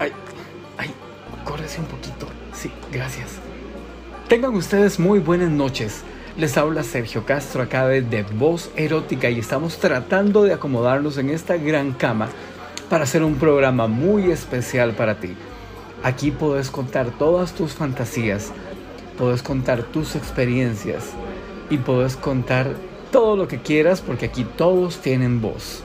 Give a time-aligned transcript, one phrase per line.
[0.00, 0.12] Ay,
[0.76, 0.90] ay,
[1.44, 2.28] córrese un poquito.
[2.52, 3.30] Sí, gracias.
[4.28, 6.02] Tengan ustedes muy buenas noches.
[6.36, 11.56] Les habla Sergio Castro acá de Voz Erótica y estamos tratando de acomodarnos en esta
[11.56, 12.28] gran cama
[12.88, 15.34] para hacer un programa muy especial para ti.
[16.04, 18.52] Aquí puedes contar todas tus fantasías,
[19.18, 21.06] puedes contar tus experiencias
[21.70, 22.72] y puedes contar
[23.10, 25.82] todo lo que quieras porque aquí todos tienen voz.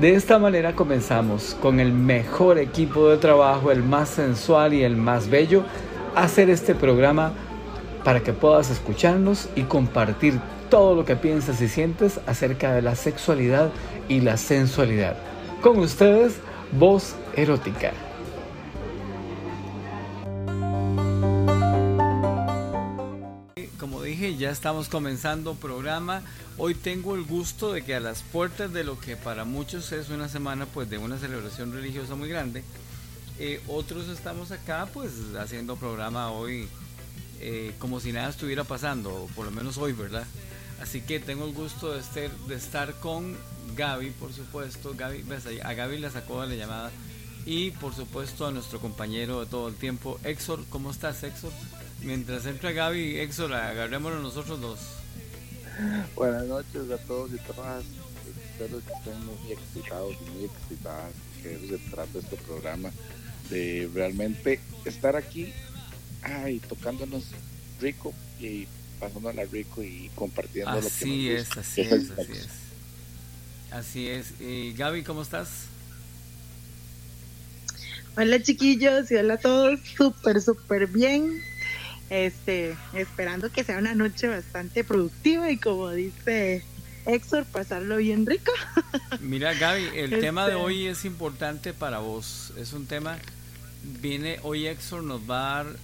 [0.00, 4.94] De esta manera comenzamos con el mejor equipo de trabajo, el más sensual y el
[4.94, 5.62] más bello,
[6.14, 7.32] a hacer este programa
[8.04, 12.94] para que puedas escucharnos y compartir todo lo que piensas y sientes acerca de la
[12.94, 13.70] sexualidad
[14.06, 15.16] y la sensualidad.
[15.62, 16.40] Con ustedes,
[16.72, 17.92] Voz Erótica.
[24.38, 26.22] Ya estamos comenzando programa
[26.58, 30.10] Hoy tengo el gusto de que a las puertas de lo que para muchos es
[30.10, 32.64] una semana pues de una celebración religiosa muy grande,
[33.38, 36.68] eh, otros estamos acá pues haciendo programa hoy
[37.40, 40.24] eh, como si nada estuviera pasando, por lo menos hoy, ¿verdad?
[40.80, 43.36] Así que tengo el gusto de estar, de estar con
[43.74, 44.94] Gaby, por supuesto.
[44.96, 45.24] Gaby,
[45.62, 46.90] a Gaby la sacó de la llamada.
[47.44, 50.64] Y por supuesto a nuestro compañero de todo el tiempo, Exor.
[50.68, 51.52] ¿Cómo estás, Exor?
[52.02, 54.78] Mientras entra Gaby, Exor, agarrémonos nosotros dos.
[56.14, 57.84] Buenas noches a todos y todas.
[58.50, 61.12] Espero que estén muy excitados y muy excitadas.
[61.42, 62.90] Que se trata este programa.
[63.50, 65.52] De realmente estar aquí
[66.22, 67.24] ay, tocándonos
[67.80, 68.66] rico y
[68.98, 72.48] pasándola rico y compartiendo lo que Así es, así es, así es.
[73.70, 74.40] Así es.
[74.40, 75.66] Y Gaby, ¿cómo estás?
[78.16, 81.42] Hola chiquillos y hola a todos, súper, súper bien
[82.10, 86.64] este, esperando que sea una noche bastante productiva y como dice
[87.06, 88.52] Exor, pasarlo bien rico.
[89.20, 90.64] Mira Gaby, el tema de este.
[90.64, 92.52] hoy es importante para vos.
[92.58, 93.18] Es un tema,
[94.00, 95.76] viene hoy Exor nos va a dar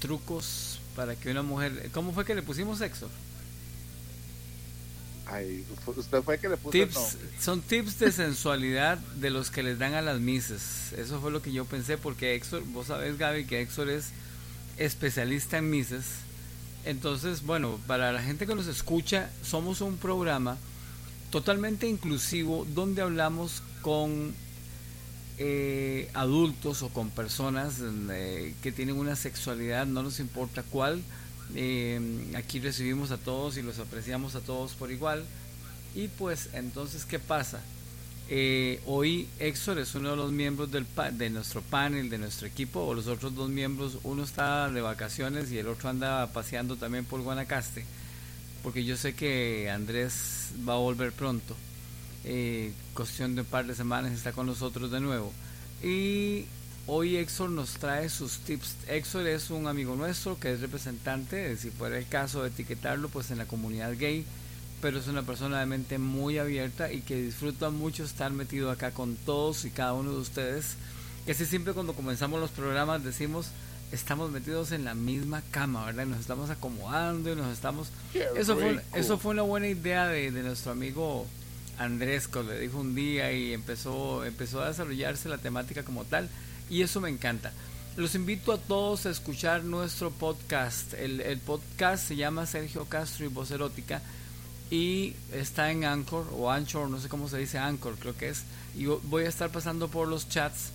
[0.00, 1.90] trucos para que una mujer...
[1.92, 3.10] ¿Cómo fue que le pusimos Exor?
[5.26, 9.78] Ay, usted fue que le puso tips, Son tips de sensualidad de los que les
[9.78, 10.92] dan a las mises.
[10.92, 14.12] Eso fue lo que yo pensé porque Exor, vos sabés Gaby que Exor es
[14.76, 16.04] especialista en Mises.
[16.84, 20.58] Entonces, bueno, para la gente que nos escucha, somos un programa
[21.30, 24.34] totalmente inclusivo donde hablamos con
[25.38, 31.02] eh, adultos o con personas eh, que tienen una sexualidad, no nos importa cuál.
[31.54, 35.24] Eh, aquí recibimos a todos y los apreciamos a todos por igual.
[35.94, 37.60] Y pues entonces, ¿qué pasa?
[38.28, 42.80] Eh, hoy Exor es uno de los miembros del de nuestro panel, de nuestro equipo,
[42.80, 47.04] o los otros dos miembros, uno está de vacaciones y el otro anda paseando también
[47.04, 47.84] por Guanacaste,
[48.62, 51.54] porque yo sé que Andrés va a volver pronto,
[52.24, 55.30] eh, cuestión de un par de semanas está con nosotros de nuevo.
[55.82, 56.46] Y
[56.86, 58.76] hoy Exor nos trae sus tips.
[58.88, 63.30] Exor es un amigo nuestro que es representante, si fuera el caso de etiquetarlo, pues
[63.30, 64.24] en la comunidad gay
[64.84, 68.90] pero es una persona de mente muy abierta y que disfruta mucho estar metido acá
[68.90, 70.76] con todos y cada uno de ustedes.
[71.24, 73.46] Que así siempre cuando comenzamos los programas decimos,
[73.92, 76.04] estamos metidos en la misma cama, ¿verdad?
[76.04, 77.88] Nos estamos acomodando y nos estamos...
[78.36, 81.26] eso fue, eso fue una buena idea de, de nuestro amigo
[81.78, 86.28] Andrés, que le dijo un día y empezó, empezó a desarrollarse la temática como tal.
[86.68, 87.54] Y eso me encanta.
[87.96, 90.92] Los invito a todos a escuchar nuestro podcast.
[90.92, 94.02] El, el podcast se llama Sergio Castro y Voz Erótica
[94.70, 98.44] y está en Anchor o Anchor, no sé cómo se dice Anchor, creo que es.
[98.76, 100.70] Y voy a estar pasando por los chats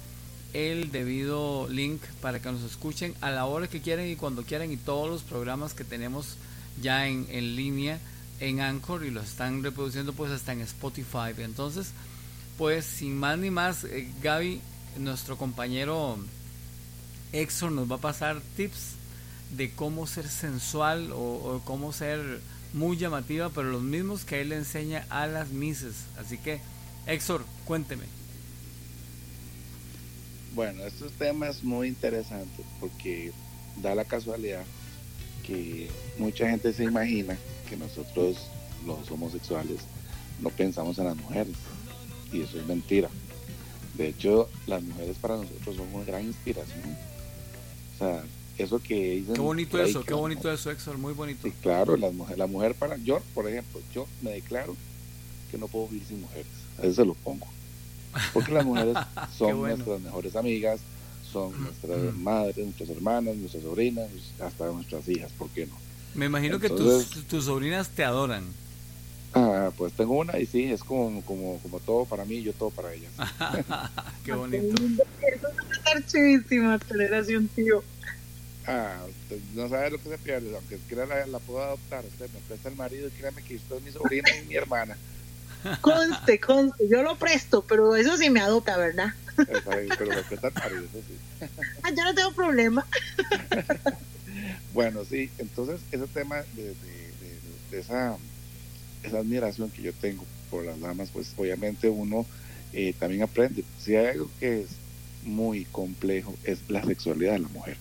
[0.54, 4.72] el debido link para que nos escuchen a la hora que quieran y cuando quieran
[4.72, 6.38] y todos los programas que tenemos
[6.82, 8.00] ya en, en línea
[8.40, 11.34] en Anchor y los están reproduciendo pues hasta en Spotify.
[11.38, 11.92] Entonces,
[12.58, 14.62] pues sin más ni más, eh, Gaby,
[14.98, 16.18] nuestro compañero
[17.32, 18.94] Exor nos va a pasar tips
[19.56, 22.42] de cómo ser sensual o, o cómo ser
[22.74, 25.96] muy llamativa, pero los mismos que él le enseña a las mises.
[26.18, 26.62] Así que,
[27.08, 28.04] Exor, cuénteme.
[30.54, 33.32] Bueno, estos temas muy interesantes porque
[33.82, 34.64] da la casualidad
[35.46, 37.38] que mucha gente se imagina
[37.70, 38.38] que nosotros,
[38.86, 39.80] los homosexuales,
[40.42, 41.56] no pensamos en las mujeres.
[42.32, 43.10] Y eso es mentira.
[43.96, 46.96] De hecho, las mujeres para nosotros son una gran inspiración.
[47.96, 48.24] O sea,
[48.60, 49.34] eso que dicen.
[49.34, 51.48] Qué bonito eso, qué bonito eso, Exor, muy bonito.
[51.48, 52.98] Sí, claro, la mujer, la mujer para.
[52.98, 54.76] Yo, por ejemplo, yo me declaro
[55.50, 56.48] que no puedo vivir sin mujeres.
[56.78, 57.48] A eso se lo pongo.
[58.34, 58.96] Porque las mujeres
[59.38, 60.82] son nuestras mejores amigas,
[61.32, 64.10] son nuestras madres, nuestras hermanas, nuestras sobrinas,
[64.42, 65.74] hasta nuestras hijas, ¿por qué no?
[66.16, 68.44] Me imagino que tus, tus sobrinas te adoran.
[69.34, 72.72] Ah, pues tengo una y sí, es como, como, como todo para mí, yo todo
[72.72, 73.12] para ellas.
[74.26, 74.76] Qué bonito.
[75.72, 77.84] estar chivísima tener así un tío.
[78.72, 82.30] Ah, usted no sabe lo que se pierde, aunque quiera la, la puedo adoptar, usted
[82.32, 85.00] me presta el marido y créame que usted es mi sobrina y mi hermana.
[85.82, 89.08] Conste, conste, yo lo presto, pero eso sí me adopta, ¿verdad?
[89.98, 91.20] Pero me presta el marido, eso sí.
[91.42, 92.88] Ah, yo no tengo problema.
[94.70, 97.42] Bueno, sí, entonces ese tema de, de- de-
[97.72, 98.20] de esa,
[99.02, 102.28] esa admiración que yo tengo por las damas, pues obviamente uno
[102.72, 103.66] eh, también aprende.
[103.76, 104.84] Si hay algo que es
[105.22, 107.80] muy complejo, es la sexualidad de la mujer.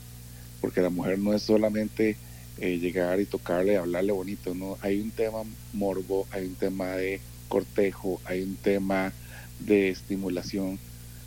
[0.61, 2.17] Porque la mujer no es solamente
[2.59, 4.79] eh, llegar y tocarle, hablarle bonito, ¿no?
[4.81, 9.13] Hay un tema morbo, hay un tema de cortejo, hay un tema
[9.61, 10.79] de estimulación.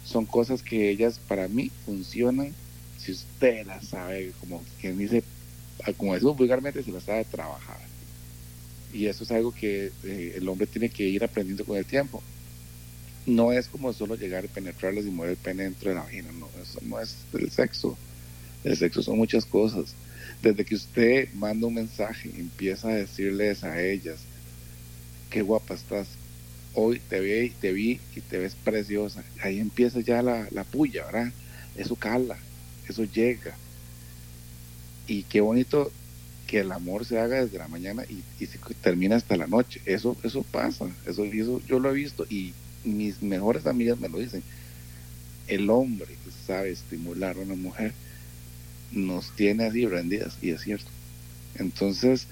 [0.03, 2.53] Son cosas que ellas para mí funcionan
[2.97, 5.23] si usted las sabe, como quien dice,
[5.85, 7.79] ah, como decimos vulgarmente, si las sabe trabajar.
[8.93, 12.21] Y eso es algo que eh, el hombre tiene que ir aprendiendo con el tiempo.
[13.25, 16.31] No es como solo llegar y penetrarles y mover el pene dentro de la vagina,
[16.33, 17.97] no, eso no es el sexo.
[18.63, 19.93] El sexo son muchas cosas.
[20.41, 24.19] Desde que usted manda un mensaje, empieza a decirles a ellas,
[25.29, 26.07] qué guapa estás,
[26.73, 29.23] hoy te vi, te vi y te ves preciosa.
[29.41, 31.31] Ahí empieza ya la, la puya, ¿verdad?
[31.75, 32.37] Eso cala,
[32.87, 33.55] eso llega.
[35.07, 35.91] Y qué bonito
[36.47, 39.81] que el amor se haga desde la mañana y, se termina hasta la noche.
[39.85, 42.53] Eso, eso pasa, eso, eso yo lo he visto y
[42.83, 44.43] mis mejores amigas me lo dicen.
[45.47, 46.15] El hombre
[46.45, 47.93] sabe estimular a una mujer
[48.91, 50.89] nos tiene así rendidas y es cierto.
[51.55, 52.27] Entonces,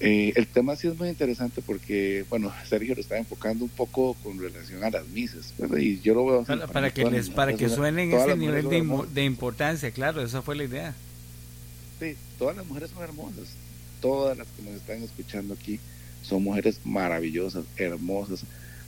[0.00, 4.14] eh, el tema sí es muy interesante porque, bueno, Sergio lo está enfocando un poco
[4.22, 5.78] con relación a las mises, ¿verdad?
[5.78, 9.04] y yo lo veo Para, para para que les para que suenen ese nivel de,
[9.12, 10.94] de importancia, claro, esa fue la idea.
[11.98, 13.48] Sí, todas las mujeres son hermosas.
[14.00, 15.78] Todas las que nos están escuchando aquí
[16.22, 18.44] son mujeres maravillosas, hermosas.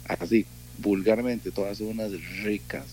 [0.08, 0.46] Así,
[0.78, 2.10] vulgarmente, todas son unas
[2.42, 2.86] ricas.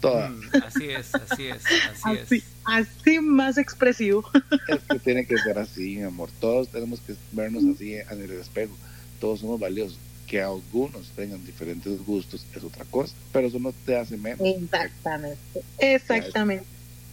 [0.00, 0.30] Todas.
[0.30, 2.44] Mm, Así es, así es, así Así, es.
[2.64, 4.24] así más expresivo.
[4.68, 6.30] Es que tiene que ser así, mi amor.
[6.40, 8.76] Todos tenemos que vernos así en el espejo.
[9.20, 9.98] Todos somos valiosos.
[10.26, 14.40] Que algunos tengan diferentes gustos es otra cosa, pero eso no te hace menos.
[14.40, 15.36] Exactamente,
[15.78, 16.64] exactamente.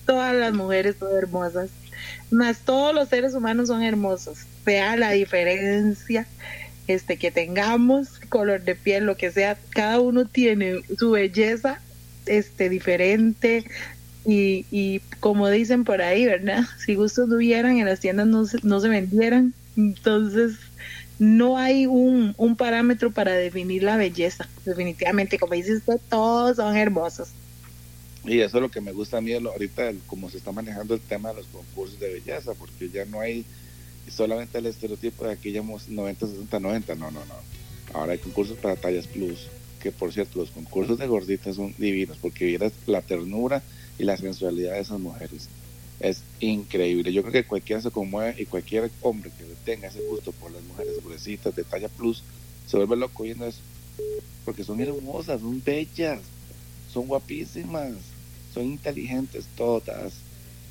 [0.06, 1.70] Todas las mujeres son hermosas,
[2.32, 6.28] más todos los seres humanos son hermosos, sea la diferencia
[6.88, 11.80] este que tengamos, color de piel, lo que sea, cada uno tiene su belleza
[12.30, 13.66] este diferente
[14.26, 16.64] y, y como dicen por ahí, ¿verdad?
[16.86, 20.56] Si gustos no hubieran, en las tiendas no se, no se vendieran, entonces
[21.20, 24.48] no hay un, un parámetro para definir la belleza.
[24.66, 27.30] Definitivamente, como dice usted, todos son hermosos.
[28.26, 31.02] Y eso es lo que me gusta a mí ahorita, cómo se está manejando el
[31.02, 33.46] tema de los concursos de belleza, porque ya no hay
[34.10, 37.36] solamente el estereotipo de aquella 90, 60, 90, no, no, no.
[37.94, 39.48] Ahora hay concursos para tallas plus,
[39.80, 43.64] que por cierto, los concursos de gorditas son divinos, porque vieras la ternura
[43.98, 45.50] y la sensualidad de esas mujeres.
[46.00, 47.12] Es increíble.
[47.12, 50.64] Yo creo que cualquiera se conmueve y cualquier hombre que tenga ese gusto por las
[50.64, 52.24] mujeres gruesitas de talla plus
[52.66, 53.60] se vuelve loco viendo eso.
[54.46, 56.22] Porque son hermosas, son bellas,
[56.92, 57.94] son guapísimas,
[58.54, 60.14] son inteligentes todas.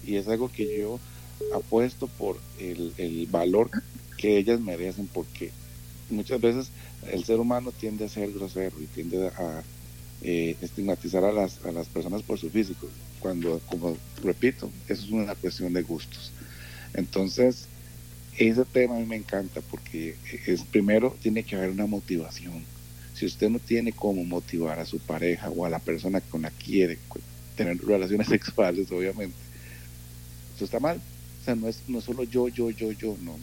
[0.06, 0.98] Y es algo que yo
[1.54, 3.70] apuesto por el, el valor
[4.16, 5.50] que ellas merecen, porque
[6.10, 6.70] muchas veces
[7.10, 9.62] el ser humano tiende a ser grosero y tiende a
[10.22, 12.88] eh, estigmatizar a las, a las personas por su físico,
[13.20, 16.32] cuando, como repito, eso es una cuestión de gustos.
[16.94, 17.66] Entonces,
[18.36, 22.64] ese tema a mí me encanta porque es primero tiene que haber una motivación.
[23.14, 26.50] Si usted no tiene cómo motivar a su pareja o a la persona con la
[26.50, 26.98] quiere
[27.56, 29.36] tener relaciones sexuales, obviamente,
[30.54, 31.00] eso está mal.
[31.40, 33.36] O sea, no es, no solo yo, yo, yo, yo, no.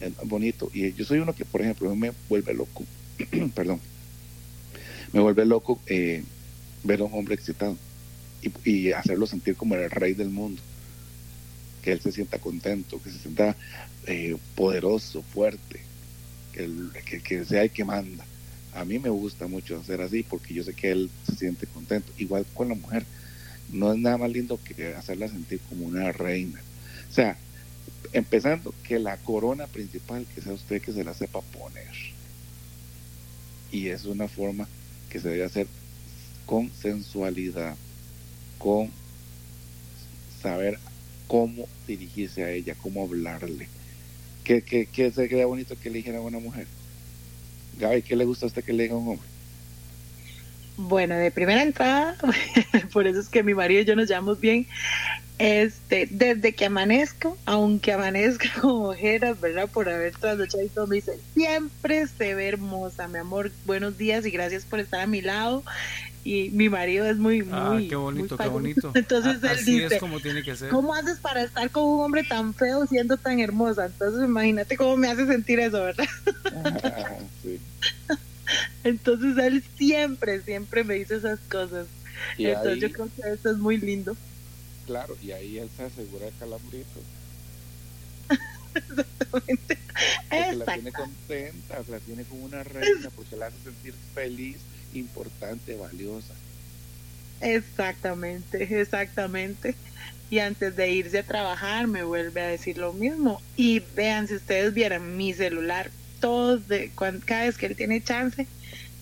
[0.00, 0.70] Es bonito.
[0.74, 2.84] Y yo soy uno que, por ejemplo, me vuelve loco.
[3.54, 3.80] Perdón.
[5.12, 6.24] Me vuelve loco eh,
[6.84, 7.76] ver a un hombre excitado
[8.64, 10.60] y, hacerlo sentir como el rey del mundo.
[11.82, 13.56] Que él se sienta contento, que se sienta
[14.06, 15.80] eh, poderoso, fuerte,
[16.52, 16.68] que,
[17.04, 18.24] que, que sea el que manda.
[18.74, 22.12] A mí me gusta mucho hacer así porque yo sé que él se siente contento.
[22.18, 23.04] Igual con la mujer.
[23.70, 26.60] No es nada más lindo que hacerla sentir como una reina.
[27.10, 27.36] O sea,
[28.12, 31.88] empezando que la corona principal que sea usted que se la sepa poner.
[33.72, 34.68] Y es una forma
[35.10, 35.66] que se debe hacer
[36.46, 37.74] con sensualidad,
[38.58, 38.90] con
[40.40, 40.78] saber
[41.26, 43.66] cómo dirigirse a ella, cómo hablarle.
[44.44, 46.66] ¿Qué, qué, qué se queda bonito que le dijera a una mujer?
[47.78, 49.26] Gaby, ¿qué le gusta a usted que le diga a un hombre?
[50.76, 52.16] Bueno, de primera entrada,
[52.92, 54.66] por eso es que mi marido y yo nos llevamos bien.
[55.42, 59.68] Este, desde que amanezco, aunque amanezca con ojeras, ¿verdad?
[59.68, 64.24] Por haber trasnochado y todo, me dice, siempre se ve hermosa, mi amor, buenos días
[64.24, 65.64] y gracias por estar a mi lado.
[66.22, 67.52] y mi marido es muy, muy.
[67.52, 68.92] Ah, qué bonito, qué bonito.
[68.94, 70.68] Entonces él Así dice: es como tiene que ser.
[70.68, 73.86] ¿Cómo haces para estar con un hombre tan feo siendo tan hermosa?
[73.86, 76.06] Entonces imagínate cómo me hace sentir eso, ¿verdad?
[76.54, 77.58] Ah, sí.
[78.84, 81.88] Entonces él siempre, siempre me dice esas cosas.
[82.38, 84.16] Y Entonces ahí, yo creo que eso es muy lindo.
[84.86, 87.00] Claro, y ahí él se asegura el calambrito.
[88.74, 89.78] Exactamente.
[90.30, 94.56] Porque la tiene contenta, la tiene como una reina, porque la hace sentir feliz,
[94.94, 96.34] importante, valiosa.
[97.40, 99.74] Exactamente, exactamente.
[100.30, 103.42] Y antes de irse a trabajar me vuelve a decir lo mismo.
[103.56, 108.00] Y vean, si ustedes vieran mi celular, todos de, cuan- cada vez que él tiene
[108.00, 108.46] chance,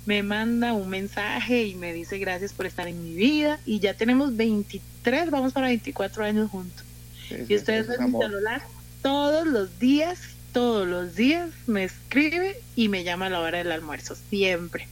[0.07, 3.61] me manda un mensaje y me dice gracias por estar en mi vida.
[3.67, 6.85] Y ya tenemos 23, vamos para 24 años juntos.
[7.29, 8.63] Sí, sí, Y ustedes ven mi celular
[9.03, 10.19] todos los días,
[10.53, 14.89] todos los días me escribe y me llama a la hora del almuerzo, siempre.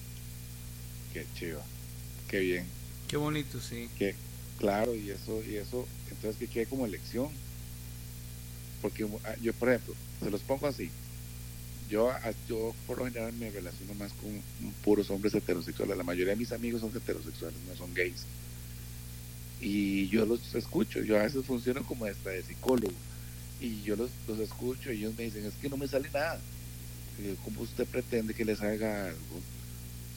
[1.12, 1.62] Qué chiva,
[2.29, 2.67] qué bien.
[3.09, 3.88] Qué bonito, sí.
[3.99, 4.15] que
[4.59, 7.29] claro y eso y eso entonces que quede como elección
[8.83, 10.91] porque ah, yo por ejemplo se los pongo así
[11.88, 12.12] yo
[12.49, 14.42] yo por lo general me relaciono más con
[14.85, 15.97] puros hombres heterosexuales.
[15.97, 18.25] La mayoría de mis amigos son heterosexuales no son gays.
[19.61, 22.95] Y yo los escucho yo a veces funciono como hasta de psicólogo.
[23.61, 26.40] Y yo los, los escucho y ellos me dicen es que no me sale nada
[27.45, 29.40] ¿cómo usted pretende que les haga algo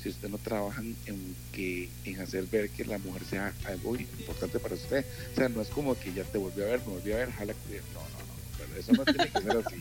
[0.01, 4.59] si usted no trabaja en que en hacer ver que la mujer sea algo importante
[4.59, 7.15] para usted o sea no es como que ya te volvió a ver me volvió
[7.15, 7.53] a ver jala
[7.93, 9.75] no no no eso no tiene que ser así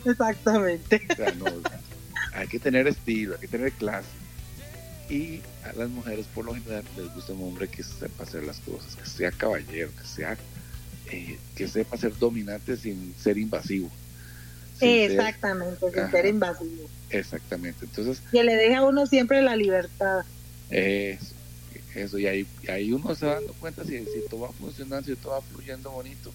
[0.10, 1.00] Exactamente.
[1.12, 1.80] o sea no o sea,
[2.34, 4.08] hay que tener estilo hay que tener clase
[5.08, 8.60] y a las mujeres por lo general les gusta un hombre que sepa hacer las
[8.60, 10.36] cosas que sea caballero que sea
[11.10, 13.90] eh, que sepa ser dominante sin ser invasivo
[14.78, 16.10] sin ser- Exactamente, sin Ajá.
[16.12, 16.88] ser invasivo.
[17.10, 20.20] exactamente entonces Que le deja a uno siempre la libertad.
[20.70, 21.34] Eso,
[21.96, 25.04] eso, y ahí, y ahí uno se va dando cuenta si, si todo va funcionando,
[25.04, 26.32] si todo va fluyendo bonito.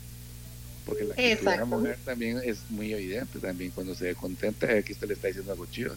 [0.85, 4.71] Porque la actitud de la mujer también es muy evidente, también cuando se ve contenta
[4.71, 5.95] es que usted le está diciendo algo chido.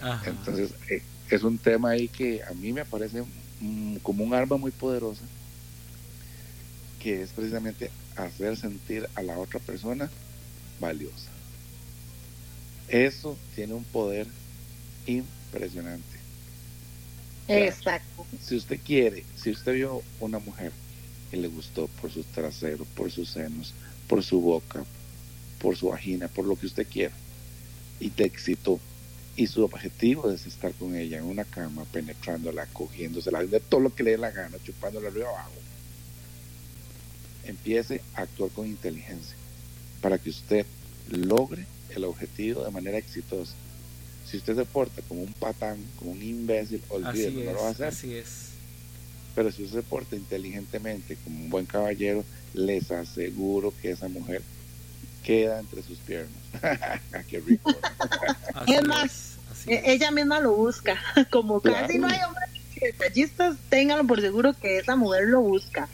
[0.00, 0.30] Ajá.
[0.30, 3.22] Entonces, eh, es un tema ahí que a mí me parece
[3.60, 5.22] mm, como un arma muy poderosa,
[7.00, 10.10] que es precisamente hacer sentir a la otra persona
[10.80, 11.30] valiosa.
[12.88, 14.26] Eso tiene un poder
[15.06, 16.16] impresionante.
[17.48, 18.26] Exacto.
[18.42, 20.72] si usted quiere, si usted vio una mujer
[21.30, 23.74] que le gustó por su trasero, por sus senos,
[24.08, 24.84] por su boca,
[25.60, 27.14] por su vagina, por lo que usted quiera,
[28.00, 28.78] y te excitó,
[29.36, 33.94] y su objetivo es estar con ella en una cama, penetrándola, cogiéndosela, de todo lo
[33.94, 35.52] que le dé la gana, chupándola arriba abajo,
[37.44, 39.36] empiece a actuar con inteligencia
[40.00, 40.66] para que usted
[41.10, 43.54] logre el objetivo de manera exitosa.
[44.26, 47.70] Si usted se porta como un patán, como un imbécil, olvídelo, no lo va a
[47.70, 47.86] hacer.
[47.86, 48.55] así es.
[49.36, 52.24] Pero si usted se porta inteligentemente, como un buen caballero,
[52.54, 54.42] les aseguro que esa mujer
[55.22, 56.32] queda entre sus piernas.
[57.28, 57.70] Qué rico.
[58.66, 59.82] Es más, E- es.
[59.84, 60.98] Ella misma lo busca.
[61.30, 61.86] Como Claro.
[61.86, 62.48] casi no hay hombres
[62.80, 65.88] detallistas, ténganlo por seguro que esa mujer lo busca.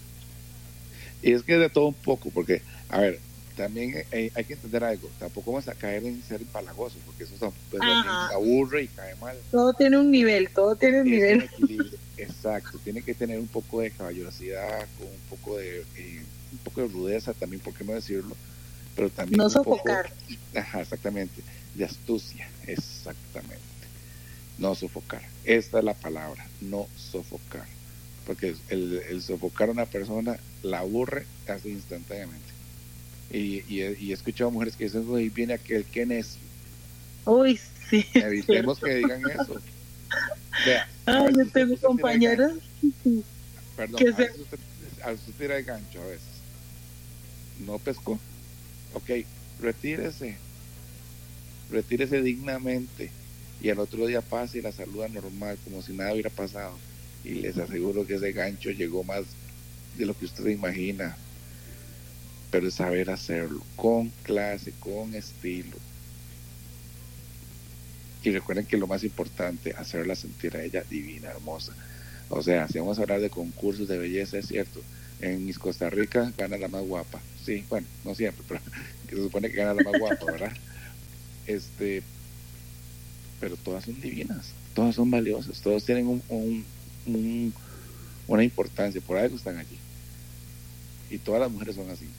[1.22, 3.20] y es que de todo un poco, porque, a ver,
[3.56, 5.08] también hay, hay que entender algo.
[5.18, 7.82] Tampoco vamos a caer en ser empalagosos, porque eso pues,
[8.32, 9.36] aburre y cae mal.
[9.50, 11.42] Todo tiene un nivel, todo tiene un Es un nivel.
[11.42, 12.78] equilibrio, exacto.
[12.82, 16.88] Tiene que tener un poco de caballerosidad, con un poco de, eh, un poco de
[16.88, 18.36] rudeza también, ¿por qué no decirlo?
[18.94, 20.12] Pero también No un poco- sofocar.
[20.54, 21.42] Ajá, exactamente.
[21.74, 23.58] De astucia, exactamente.
[24.58, 25.22] No sofocar.
[25.44, 27.66] Esta es la palabra, no sofocar.
[28.26, 32.51] Porque el, el sofocar a una persona la aburre casi instantáneamente.
[33.32, 36.40] Y, y, he- y he escuchado mujeres que dicen, uy, viene aquel que necio.
[37.24, 37.58] Uy,
[37.88, 38.04] sí.
[38.14, 39.60] Evitemos que digan eso.
[40.66, 42.52] Vea, a Ay, yo tengo compañeras.
[43.76, 44.58] Perdón, que a se- veces usted,
[45.02, 46.26] a veces usted tira el gancho a veces.
[47.66, 48.18] No pescó.
[48.94, 49.10] Ok,
[49.60, 50.36] retírese.
[51.70, 53.10] Retírese dignamente.
[53.62, 56.76] Y al otro día pasa y la saluda normal, como si nada hubiera pasado.
[57.24, 59.24] Y les aseguro que ese gancho llegó más
[59.96, 61.16] de lo que usted imagina.
[62.52, 65.84] Pero saber hacerlo, con clase, con estilo.
[68.20, 71.76] Y recuerden que lo más importante, hacerla sentir a ella divina, hermosa.
[72.28, 74.86] O sea, si vamos a hablar de concursos de belleza, es cierto.
[75.18, 77.26] En Miss Costa Rica gana la más guapa.
[77.34, 78.62] Sí, bueno, no siempre, pero
[79.08, 80.58] se supone que gana la más guapa, ¿verdad?
[81.44, 82.10] Este,
[83.38, 86.72] pero todas son divinas, todas son valiosas, todas tienen un, un-
[87.04, 87.54] un-
[88.26, 89.86] una importancia, por algo están allí.
[91.08, 92.16] Y todas las mujeres son así,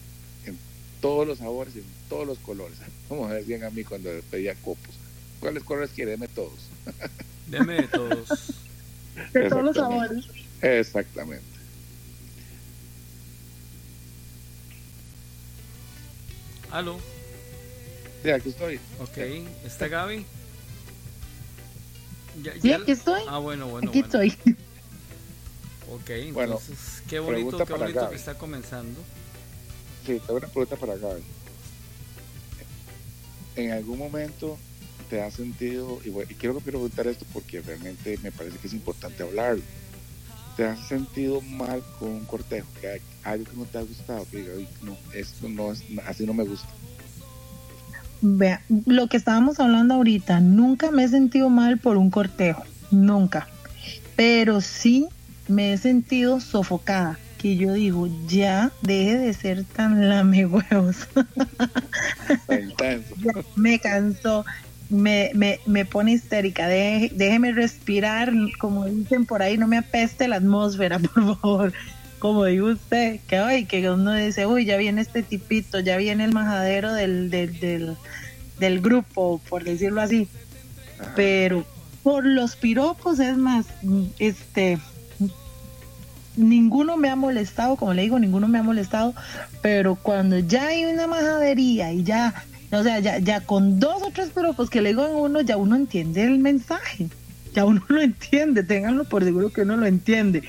[1.03, 2.77] todos los sabores y en todos los colores.
[3.09, 4.95] Como me decían a mí cuando pedía copos.
[5.41, 6.11] ¿Cuáles colores quiere?
[6.11, 6.69] Deme todos.
[7.47, 8.53] Deme de todos.
[9.33, 10.25] De todos los sabores.
[10.61, 11.43] Exactamente.
[16.71, 16.97] Aló.
[18.23, 18.79] Sí, aquí estoy.
[18.99, 19.17] Ok,
[19.65, 20.25] ¿está Gaby?
[22.41, 23.21] Ya, sí, aquí estoy.
[23.27, 23.89] Ah, bueno, bueno.
[23.89, 24.23] Aquí bueno.
[24.23, 24.55] estoy.
[25.91, 28.99] Ok, entonces, qué bonito, qué bonito que está comenzando.
[30.05, 31.21] Sí, tengo una pregunta para Gaby.
[33.55, 34.57] ¿En algún momento
[35.09, 38.73] te has sentido, y, bueno, y quiero preguntar esto porque realmente me parece que es
[38.73, 39.61] importante hablarlo,
[40.57, 42.67] ¿te has sentido mal con un cortejo?
[42.81, 46.33] Que algo que no te ha gustado, que diga, no, esto no es, así no
[46.33, 46.67] me gusta.
[48.21, 53.47] Vea, lo que estábamos hablando ahorita, nunca me he sentido mal por un cortejo, nunca.
[54.15, 55.07] Pero sí
[55.47, 61.09] me he sentido sofocada, que yo digo, ya deje de ser tan lamehuevos.
[63.57, 64.45] me cansó,
[64.89, 70.37] me, me, me pone histérica, déjeme respirar, como dicen por ahí, no me apeste la
[70.37, 71.73] atmósfera, por favor.
[72.19, 76.23] Como dijo usted, que hoy que uno dice, uy, ya viene este tipito, ya viene
[76.23, 77.97] el majadero del, del, del,
[78.57, 80.29] del grupo, por decirlo así.
[81.17, 81.65] Pero
[82.03, 83.65] por los piropos, es más,
[84.17, 84.79] este,
[86.35, 89.13] ninguno me ha molestado, como le digo, ninguno me ha molestado,
[89.61, 92.33] pero cuando ya hay una majadería y ya,
[92.71, 95.57] o sea, ya, ya con dos o tres piropos que le digo a uno, ya
[95.57, 97.07] uno entiende el mensaje,
[97.53, 100.43] ya uno lo entiende, ténganlo por seguro que uno lo entiende,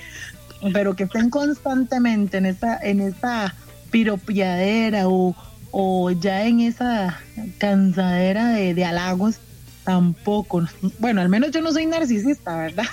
[0.73, 3.55] pero que estén constantemente en esa, en esa
[3.91, 5.37] piropiadera o,
[5.71, 7.21] o ya en esa
[7.59, 9.39] cansadera de, de halagos,
[9.85, 10.67] tampoco.
[10.99, 12.87] Bueno, al menos yo no soy narcisista, ¿verdad?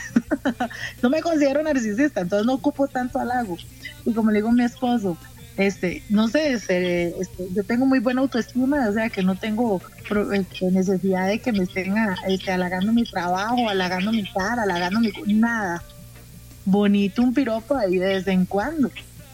[1.02, 3.58] no me considero narcisista, entonces no ocupo tanto halago.
[4.06, 5.18] Y como le digo a mi esposo,
[5.58, 9.82] este, no sé, este, este, yo tengo muy buena autoestima, o sea que no tengo
[10.34, 11.94] este, necesidad de que me estén
[12.28, 15.84] este, halagando mi trabajo, halagando mi cara, halagando mi nada.
[16.66, 18.92] Bonito un piropo ahí de vez en cuando.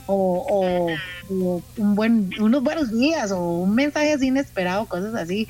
[0.10, 0.96] O,
[1.30, 5.48] un buen, unos buenos días, o un mensaje así inesperado, cosas así.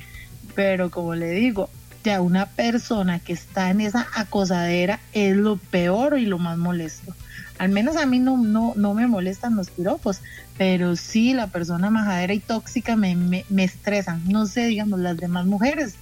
[0.56, 1.70] Pero como le digo,
[2.08, 7.14] ya una persona que está en esa acosadera es lo peor y lo más molesto.
[7.60, 10.22] Al menos a mí no, no, no me molestan los piropos,
[10.58, 14.22] pero sí la persona majadera y tóxica me, me, me estresan.
[14.26, 15.96] No sé, digamos, las demás mujeres,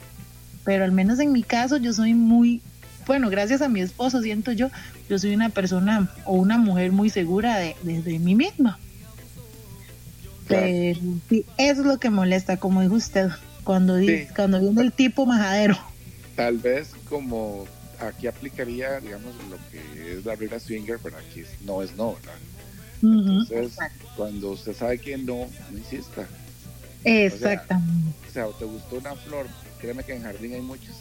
[0.63, 2.61] pero al menos en mi caso yo soy muy,
[3.07, 4.69] bueno, gracias a mi esposo siento yo,
[5.09, 8.77] yo soy una persona o una mujer muy segura de, de, mí misma.
[10.47, 13.29] Pero sí, eso es lo que molesta, como dijo usted,
[13.63, 13.97] cuando,
[14.35, 15.94] cuando viene el tipo majadero.
[16.35, 17.65] Tal vez como
[17.99, 22.35] aquí aplicaría, digamos, lo que es la regla swinger, pero aquí no es no, ¿verdad?
[23.01, 23.77] Entonces,
[24.15, 26.27] cuando usted sabe que no, no insista.
[27.03, 28.17] Exactamente.
[28.27, 29.47] O sea, o, te gustó una flor,
[29.79, 30.95] créeme que en jardín hay muchas.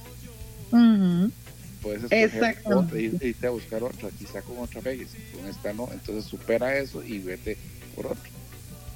[1.83, 6.25] Puedes escoger otra irte a buscar otra, quizá con otra vez, con esta no, entonces
[6.25, 7.57] supera eso y vete
[7.94, 8.31] por otra.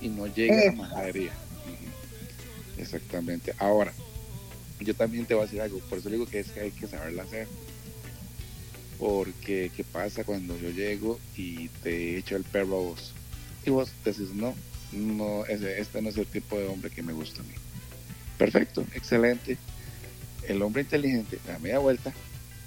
[0.01, 1.33] Y no llega a la majadería.
[2.77, 3.55] Exactamente.
[3.59, 3.93] Ahora,
[4.81, 6.87] yo también te voy a decir algo, por eso digo que es que hay que
[6.87, 7.49] saberla hacer.
[8.99, 13.13] Porque, ¿qué pasa cuando yo llego y te echo el perro a vos?
[13.65, 14.55] Y vos decís, no,
[14.93, 17.55] no, ese, este no es el tipo de hombre que me gusta a mí.
[18.37, 19.57] Perfecto, excelente.
[20.49, 22.13] El hombre inteligente da media vuelta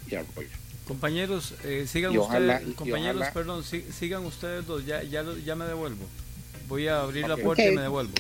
[0.10, 0.50] y arrolla.
[0.86, 6.06] Compañeros, eh, sigan ustedes, compañeros, perdón, sigan ustedes dos, ya, ya, ya me devuelvo.
[6.68, 8.14] Voy a abrir la puerta y me devuelvo.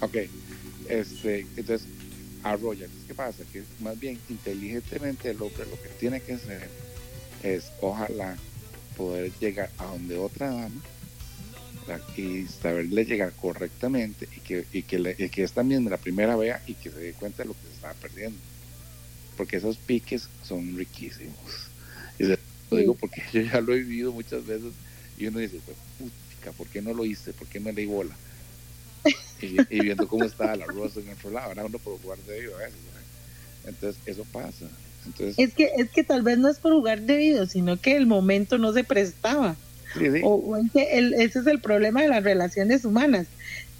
[0.00, 0.16] Ok,
[0.88, 1.88] este, entonces
[2.52, 2.86] arrolla.
[3.06, 3.42] ¿Qué pasa?
[3.52, 6.68] Que más bien inteligentemente el hombre lo que tiene que hacer
[7.42, 8.36] es ojalá
[8.96, 10.82] poder llegar a donde otra dama
[12.16, 16.60] y saberle llegar correctamente y que, y que, le, que esta misma la primera vea
[16.66, 18.38] y que se dé cuenta de lo que se estaba perdiendo.
[19.36, 21.70] Porque esos piques son riquísimos.
[22.18, 22.36] Y lo
[22.70, 24.72] digo porque yo ya lo he vivido muchas veces
[25.18, 25.76] y uno dice, pues,
[26.56, 27.32] ¿por qué no lo hice?
[27.32, 28.16] ¿Por qué me leí bola?
[29.40, 32.56] Y, viendo cómo estaba la rosa en otro lado, ahora uno por jugar de a
[32.58, 32.74] veces.
[33.66, 34.66] Entonces, eso pasa.
[35.04, 38.06] Entonces, es que es que tal vez no es por jugar debido, sino que el
[38.06, 39.56] momento no se prestaba.
[40.24, 43.26] O, ese es el problema de las relaciones humanas,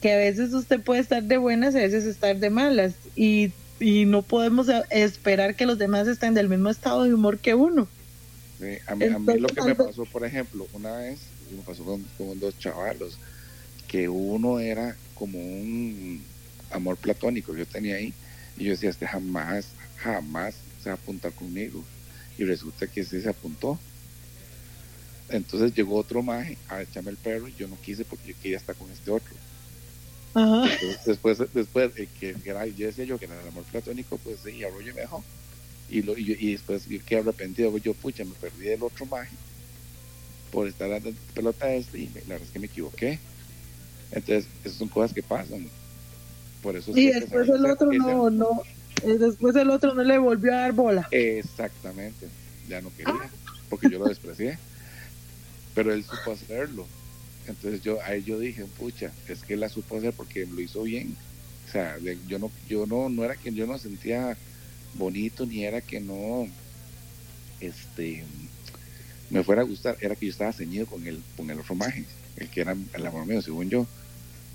[0.01, 3.53] que a veces usted puede estar de buenas y a veces estar de malas y,
[3.81, 7.87] y no podemos esperar que los demás estén del mismo estado de humor que uno.
[8.87, 11.19] a, mí, a mí, lo que me pasó, por ejemplo, una vez,
[11.55, 13.19] me pasó con, con dos chavalos,
[13.87, 16.23] que uno era como un
[16.71, 18.13] amor platónico yo tenía ahí.
[18.57, 21.85] Y yo decía, este jamás, jamás se va a apuntar conmigo.
[22.39, 23.79] Y resulta que sí se apuntó.
[25.29, 28.59] Entonces llegó otro maje a echarme el perro y yo no quise porque yo quería
[28.59, 29.35] estar con este otro.
[31.07, 34.95] después, después que, yo decía yo que era el amor platónico, pues sí, y Arroyo
[34.95, 35.25] me dejó.
[35.89, 39.35] Y, lo, y, después yo quedé arrepentido, yo, pucha, me perdí del otro maje
[40.51, 43.19] por estar dando pelota a este y la verdad es que me equivoqué.
[44.13, 45.69] Entonces, esas son cosas que pasan.
[46.63, 48.63] Por eso y después el otro no, no,
[49.03, 51.09] eh, después el otro no le volvió a dar bola.
[51.11, 52.27] Exactamente,
[52.69, 53.31] ya no quería,
[53.69, 54.59] porque yo lo desprecié.
[55.75, 56.87] Pero él supo hacerlo.
[57.47, 60.83] Entonces yo ahí yo dije, pucha, es que él la supo hacer porque lo hizo
[60.83, 61.15] bien.
[61.69, 64.37] O sea, yo no, yo no, no era que yo no sentía
[64.95, 66.49] bonito ni era que no,
[67.61, 68.25] este,
[69.31, 72.05] me fuera a gustar, era que yo estaba ceñido con el, con el otro maje,
[72.37, 73.87] el que era el amor mío, según yo.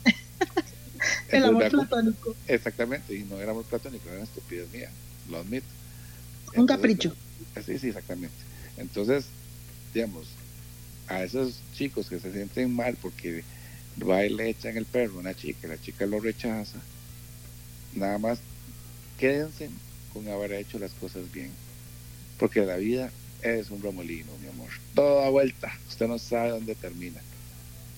[1.29, 2.35] el amor platónico.
[2.47, 4.89] Exactamente, y no era amor platónico, era una estupidez mía,
[5.29, 5.67] lo admito.
[6.55, 7.15] Un capricho.
[7.65, 8.35] Sí, sí, exactamente.
[8.77, 9.25] Entonces,
[9.93, 10.27] digamos,
[11.07, 13.43] a esos chicos que se sienten mal porque
[14.01, 16.79] va y le echan el perro a una chica, la chica lo rechaza,
[17.93, 18.39] nada más
[19.17, 19.69] quédense
[20.13, 21.51] con haber hecho las cosas bien.
[22.37, 24.69] Porque la vida es un remolino, mi amor.
[24.95, 27.21] Toda vuelta, usted no sabe dónde termina.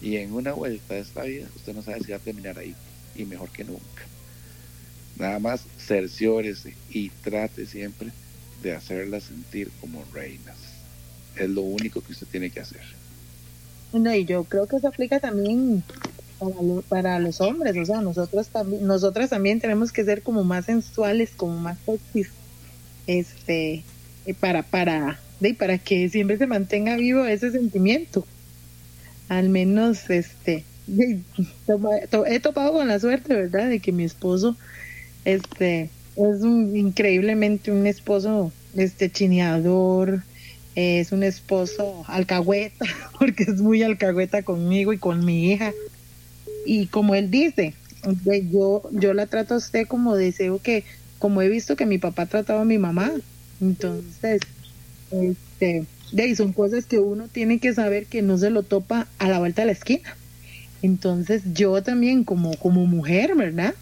[0.01, 2.75] Y en una vuelta de esta vida, usted no sabe si va a terminar ahí.
[3.15, 4.03] Y mejor que nunca.
[5.17, 8.10] Nada más cerciórese y trate siempre
[8.62, 10.58] de hacerlas sentir como reinas.
[11.36, 12.82] Es lo único que usted tiene que hacer.
[13.93, 15.84] No, y yo creo que eso aplica también
[16.89, 21.32] para, los hombres, o sea, nosotros también, nosotras también tenemos que ser como más sensuales,
[21.36, 22.29] como más sexys,
[23.08, 23.84] este,
[24.25, 28.25] eh, para, para, para que siempre se mantenga vivo ese sentimiento.
[29.27, 30.63] Al menos, este,
[32.27, 33.69] he topado con la suerte, ¿verdad?
[33.69, 34.56] De que mi esposo,
[35.25, 40.23] este, es increíblemente un esposo, este, chineador,
[40.75, 42.86] es un esposo alcahueta,
[43.19, 45.73] porque es muy alcahueta conmigo y con mi hija.
[46.65, 47.73] Y como él dice,
[48.51, 50.84] yo, yo la trato a usted como deseo que,
[51.19, 53.12] como he visto que mi papá trataba a mi mamá.
[53.62, 54.41] Entonces,
[55.21, 59.30] este, de son cosas que uno tiene que saber que no se lo topa a
[59.30, 60.15] la vuelta de la esquina.
[60.82, 63.73] Entonces, yo también como, como mujer, ¿verdad?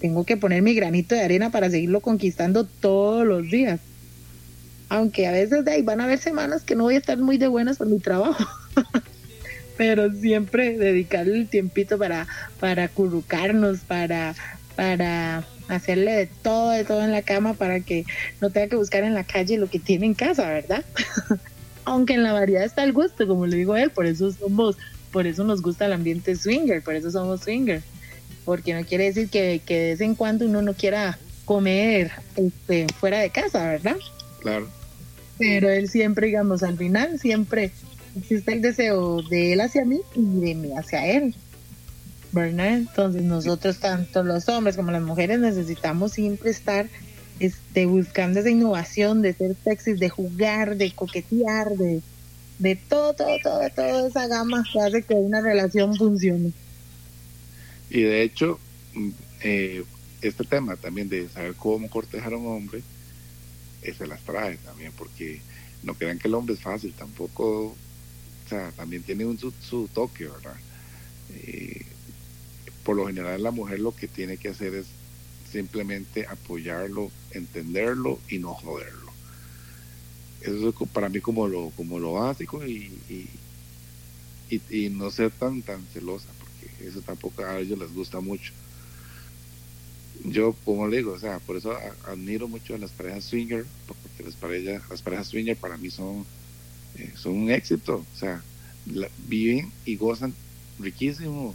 [0.00, 3.80] tengo que poner mi granito de arena para seguirlo conquistando todos los días.
[4.88, 7.38] Aunque a veces de ahí van a haber semanas que no voy a estar muy
[7.38, 8.44] de buenas por mi trabajo.
[9.76, 12.26] pero siempre dedicarle el tiempito para,
[12.60, 14.34] para currucarnos, para,
[14.76, 18.04] para hacerle de todo, de todo en la cama para que
[18.40, 20.84] no tenga que buscar en la calle lo que tiene en casa, ¿verdad?
[21.84, 24.76] Aunque en la variedad está el gusto, como le digo a él, por eso somos,
[25.10, 27.82] por eso nos gusta el ambiente swinger, por eso somos swinger,
[28.44, 32.86] porque no quiere decir que, que de vez en cuando uno no quiera comer este,
[32.98, 33.96] fuera de casa, ¿verdad?
[34.40, 34.68] Claro.
[35.38, 37.70] Pero él siempre, digamos, al final, siempre
[38.16, 41.34] existe el deseo de él hacia mí y de mí hacia él.
[42.44, 46.88] Entonces nosotros, tanto los hombres como las mujeres, necesitamos siempre estar
[47.40, 52.02] este, buscando esa innovación de ser sexys, de jugar, de coquetear, de,
[52.58, 56.52] de todo, todo, todo, toda esa gama que hace que una relación funcione.
[57.90, 58.58] Y de hecho,
[58.94, 59.10] mm,
[59.42, 59.84] eh,
[60.20, 62.82] este tema también de saber cómo cortejar a un hombre,
[63.82, 65.40] eh, se las trae también, porque
[65.82, 67.76] no crean que el hombre es fácil, tampoco
[68.46, 70.56] o sea, también tiene un, su, toque, ¿verdad?
[71.34, 71.84] Eh,
[72.86, 74.86] por lo general la mujer lo que tiene que hacer es
[75.50, 79.12] simplemente apoyarlo, entenderlo y no joderlo.
[80.40, 83.28] Eso es para mí como lo, como lo básico y,
[84.48, 88.52] y, no ser tan, tan celosa, porque eso tampoco a ellos les gusta mucho.
[90.24, 94.22] Yo, como le digo, o sea, por eso admiro mucho a las parejas swinger, porque
[94.22, 96.24] las parejas, las parejas swinger para mí son
[96.98, 98.44] eh, son un éxito, o sea,
[99.26, 100.32] viven y gozan
[100.78, 101.52] riquísimo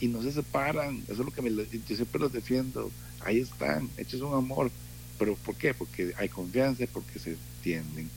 [0.00, 3.88] y no se separan, eso es lo que me, yo siempre los defiendo, ahí están,
[3.96, 4.70] hechos un amor,
[5.18, 5.74] pero ¿por qué?
[5.74, 8.10] Porque hay confianza, porque se entienden,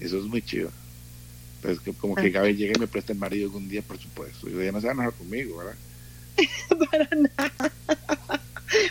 [0.00, 0.70] eso es muy chido.
[1.56, 4.48] Entonces, que, como que Gaby llegue y me preste el marido algún día, por supuesto,
[4.48, 5.76] y ya no se van a conmigo, ¿verdad?
[6.90, 7.72] para nada,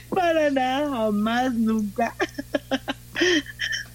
[0.10, 2.16] para nada, jamás, nunca.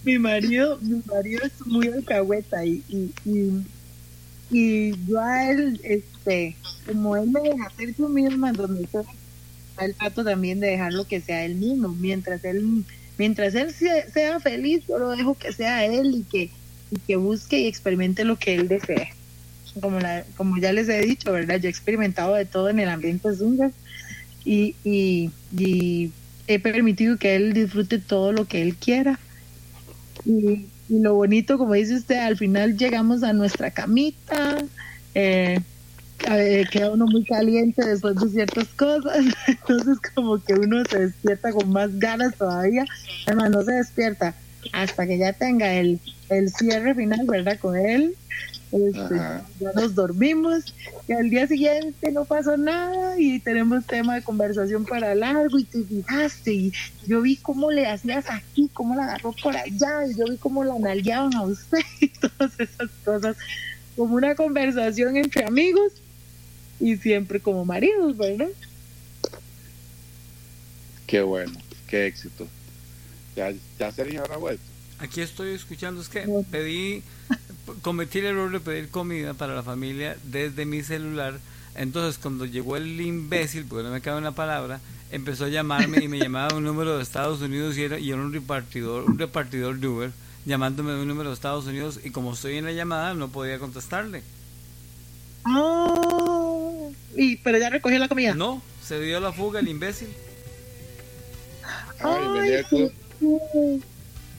[0.03, 3.66] Mi marido, mi marido es muy alcahueta y, y, y,
[4.50, 5.79] y, yo a él,
[6.20, 6.56] este,
[6.87, 9.04] como él me deja ser yo misma, donde yo
[9.80, 12.85] el trato también de dejarlo que sea él mismo, mientras él,
[13.16, 16.50] mientras él sea, feliz, yo lo dejo que sea él y que,
[16.90, 19.11] y que busque y experimente lo que él desee.
[19.80, 21.61] Como, la, como ya les he dicho, ¿verdad?
[21.61, 23.70] Yo he experimentado de todo en el ambiente Zunga
[24.44, 26.11] y, y, y
[26.48, 29.18] he permitido que él disfrute todo lo que él quiera
[30.24, 34.59] y, lo bonito, como dice usted, al final llegamos a nuestra camita,
[35.14, 35.61] eh,
[36.70, 41.70] queda uno muy caliente después de ciertas cosas, entonces como que uno se despierta con
[41.70, 42.85] más ganas todavía,
[43.26, 44.35] además no se despierta
[44.72, 47.59] hasta que ya tenga el, el cierre final, ¿verdad?
[47.59, 48.14] Con él,
[48.72, 49.16] este,
[49.59, 50.74] ya nos dormimos.
[51.09, 55.64] Y al día siguiente no pasó nada y tenemos tema de conversación para largo y
[55.64, 56.72] te fijaste y
[57.06, 60.62] yo vi cómo le hacías aquí, cómo la agarró por allá y yo vi cómo
[60.62, 61.78] la nalgueaban a usted.
[62.00, 63.37] Y todas esas cosas
[63.96, 65.92] como una conversación entre amigos
[66.80, 68.48] y siempre como maridos, ¿verdad?
[71.06, 71.52] Qué bueno,
[71.86, 72.46] qué éxito.
[73.36, 74.62] Ya, ya Sergio habrá vuelto.
[74.98, 77.02] Aquí estoy escuchando, es que pedí,
[77.82, 81.38] cometí el error de pedir comida para la familia desde mi celular.
[81.74, 86.08] Entonces, cuando llegó el imbécil, porque no me cabe una palabra, empezó a llamarme y
[86.08, 89.78] me llamaba un número de Estados Unidos y era, y era un repartidor, un repartidor
[89.78, 90.12] de Uber
[90.44, 93.58] llamándome de un número de Estados Unidos y como estoy en la llamada no podía
[93.58, 94.22] contestarle.
[95.46, 95.79] Oh,
[97.20, 98.35] y, pero ya recogió la comida.
[98.35, 100.09] No, se dio la fuga el imbécil.
[102.02, 103.85] bienvenido al club.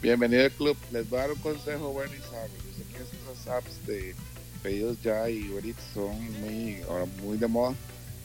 [0.01, 0.77] Bienvenido al club.
[0.91, 2.57] Les voy a dar un consejo bueno y sabio.
[2.65, 4.15] Yo sé que esas apps de
[4.63, 5.63] pedidos ya y Uber
[5.93, 7.75] son muy, ahora muy de moda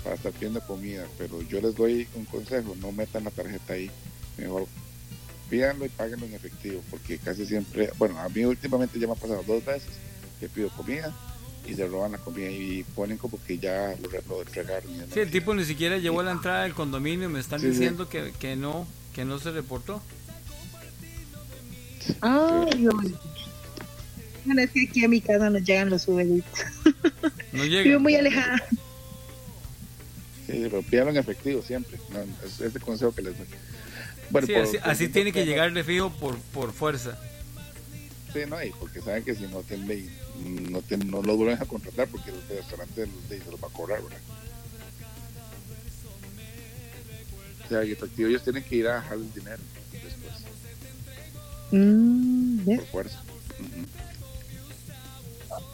[0.03, 3.91] para estar pidiendo comida, pero yo les doy un consejo, no metan la tarjeta ahí.
[4.39, 4.67] Mejor
[5.51, 9.17] pídanlo y páguenlo en efectivo, porque casi siempre, bueno, a mí últimamente ya me ha
[9.17, 9.91] pasado dos veces
[10.41, 11.15] que pido comida
[11.67, 14.91] y se roban la comida y ponen como que ya lo, lo entregaron.
[15.13, 18.09] Sí, el tipo ni siquiera llegó a la entrada del condominio y me están diciendo
[18.09, 20.03] Que, que no que no se reportó.
[22.21, 22.95] Ay, Dios.
[24.45, 26.61] Bueno, es que aquí a mi casa no llegan los uberitos.
[27.53, 28.03] No llegan.
[28.03, 28.63] muy alejada.
[30.47, 31.99] Sí, pero en efectivo siempre.
[32.45, 33.47] es, el consejo que les doy.
[34.29, 34.47] Bueno,
[34.83, 37.19] así, tiene que llegar de fijo por, por fuerza.
[38.35, 40.11] Sí, no, y porque saben que si no tienen
[40.45, 44.19] no, no lo vuelven a contratar porque el restaurante se los va a cobrar, ¿verdad?
[47.65, 50.35] O sea, y efectivo ellos tienen que ir a dejar el dinero después.
[51.73, 53.23] Mm, por fuerza.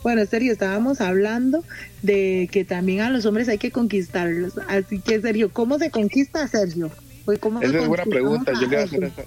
[0.03, 1.65] Bueno, serio, estábamos hablando
[2.03, 4.55] de que también a los hombres hay que conquistarlos.
[4.69, 6.91] Así que, Sergio, ¿cómo se conquista a Sergio?
[7.61, 8.53] Esa es buena pregunta.
[8.55, 9.23] Yo le iba a hacer esa,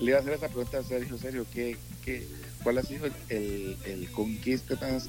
[0.00, 1.18] le iba a hacer esa pregunta a Sergio.
[1.18, 2.26] Sergio, ¿qué, qué,
[2.62, 5.08] ¿cuál ha sido el, el, conquista más,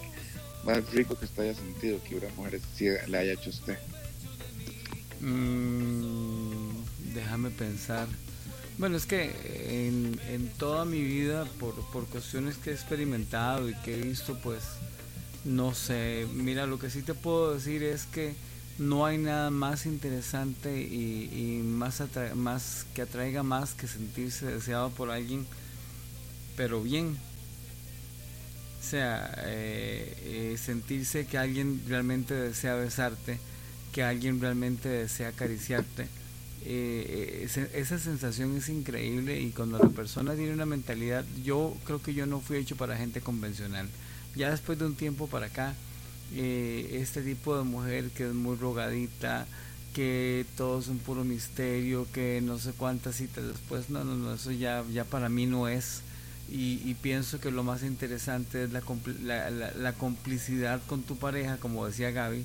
[0.64, 2.62] más rico que usted haya sentido que una mujer
[3.08, 3.78] le haya hecho a usted?
[5.22, 6.72] Mm,
[7.14, 8.08] déjame pensar.
[8.78, 13.74] Bueno, es que en, en toda mi vida, por, por cuestiones que he experimentado y
[13.76, 14.64] que he visto, pues,
[15.44, 18.36] no sé, mira, lo que sí te puedo decir es que
[18.80, 22.02] no hay nada más interesante y, más,
[22.36, 25.46] más que atraiga más que sentirse deseado por alguien,
[26.56, 27.18] pero bien.
[28.80, 33.40] O sea, eh, eh, sentirse que alguien realmente desea besarte,
[33.92, 36.08] que alguien realmente desea acariciarte.
[36.66, 42.14] Eh, esa sensación es increíble y cuando la persona tiene una mentalidad, yo creo que
[42.14, 43.88] yo no fui hecho para gente convencional.
[44.36, 45.74] Ya después de un tiempo para acá,
[46.36, 49.48] eh, este tipo de mujer que es muy rogadita,
[49.94, 54.34] que todo es un puro misterio, que no sé cuántas citas después, no, no, no,
[54.36, 56.02] eso ya, ya para mí no es.
[56.52, 58.82] Y, pienso que lo más interesante es la,
[59.52, 62.44] la, la, complicidad con tu pareja, como decía Gaby,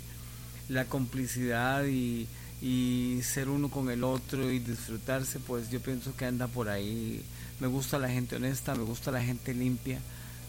[0.68, 2.28] la complicidad y,
[2.60, 7.24] y ser uno con el otro y disfrutarse, pues yo pienso que anda por ahí.
[7.60, 10.00] Me gusta la gente honesta, me gusta la gente limpia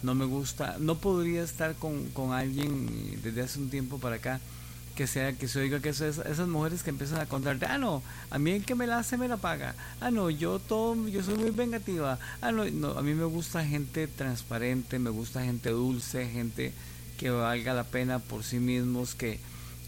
[0.06, 4.40] no me gusta, no podría estar con, con alguien desde hace un tiempo para acá
[4.96, 8.40] que sea que se oiga que esas, mujeres que empiezan a contar, ah no, a
[8.40, 11.36] mí el que me la hace me la paga, ah no, yo todo, yo soy
[11.36, 16.28] muy vengativa, ah no, no, a mí me gusta gente transparente, me gusta gente dulce,
[16.28, 16.74] gente
[17.18, 19.40] que valga la pena por sí mismos, que,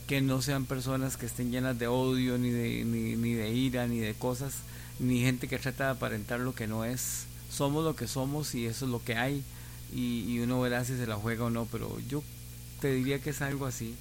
[0.08, 3.88] que no sean personas que estén llenas de odio, ni de, ni, ni de ira,
[3.88, 4.56] ni de cosas,
[5.00, 7.26] ni gente que trata de aparentar lo que no es.
[7.50, 9.44] Somos lo que somos y eso es lo que hay
[9.94, 12.24] y, uno verá si se la juega o no, pero yo
[12.82, 13.96] te diría que es algo así.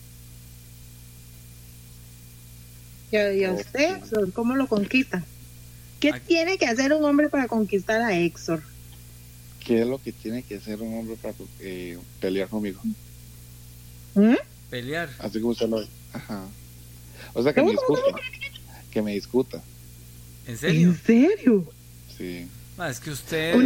[3.34, 4.00] ¿Y a usted,
[4.34, 5.24] cómo lo conquista?
[6.00, 8.62] ¿Qué tiene que hacer un hombre para conquistar a Héctor?
[9.64, 12.80] ¿Qué es lo que tiene que hacer un hombre para eh, pelear conmigo?
[14.14, 14.34] ¿Mm?
[14.70, 15.08] Pelear.
[15.18, 16.46] Así como usted lo Ajá.
[17.34, 18.02] O sea, que me discuta.
[18.90, 19.62] Que me discuta.
[20.46, 20.88] ¿En serio?
[20.90, 21.72] ¿En serio?
[22.16, 22.46] Sí.
[22.78, 23.56] Ah, es que usted,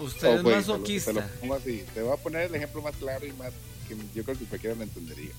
[0.00, 1.12] usted es masoquista.
[1.12, 1.82] Te, lo, así.
[1.94, 3.52] te voy a poner el ejemplo más claro y más
[3.88, 5.32] que yo creo que cualquiera lo entendería.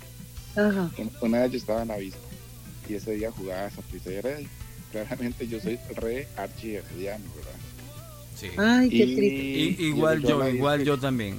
[0.56, 0.92] Ajá.
[1.22, 2.35] Una vez yo estaba en Avispa
[2.88, 4.48] y ese día jugaba esa prisa y
[4.92, 7.20] claramente yo soy re archi ¿verdad?
[8.36, 8.50] Sí.
[8.58, 9.84] Ay, qué triste.
[9.84, 11.38] igual yo, igual yo también.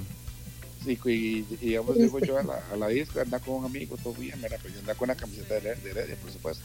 [0.87, 4.40] y, digamos, llego yo a la, a la disco, anda con un amigo, todo bien,
[4.40, 6.64] mira, pues yo anda con la camiseta de Heredia, por supuesto.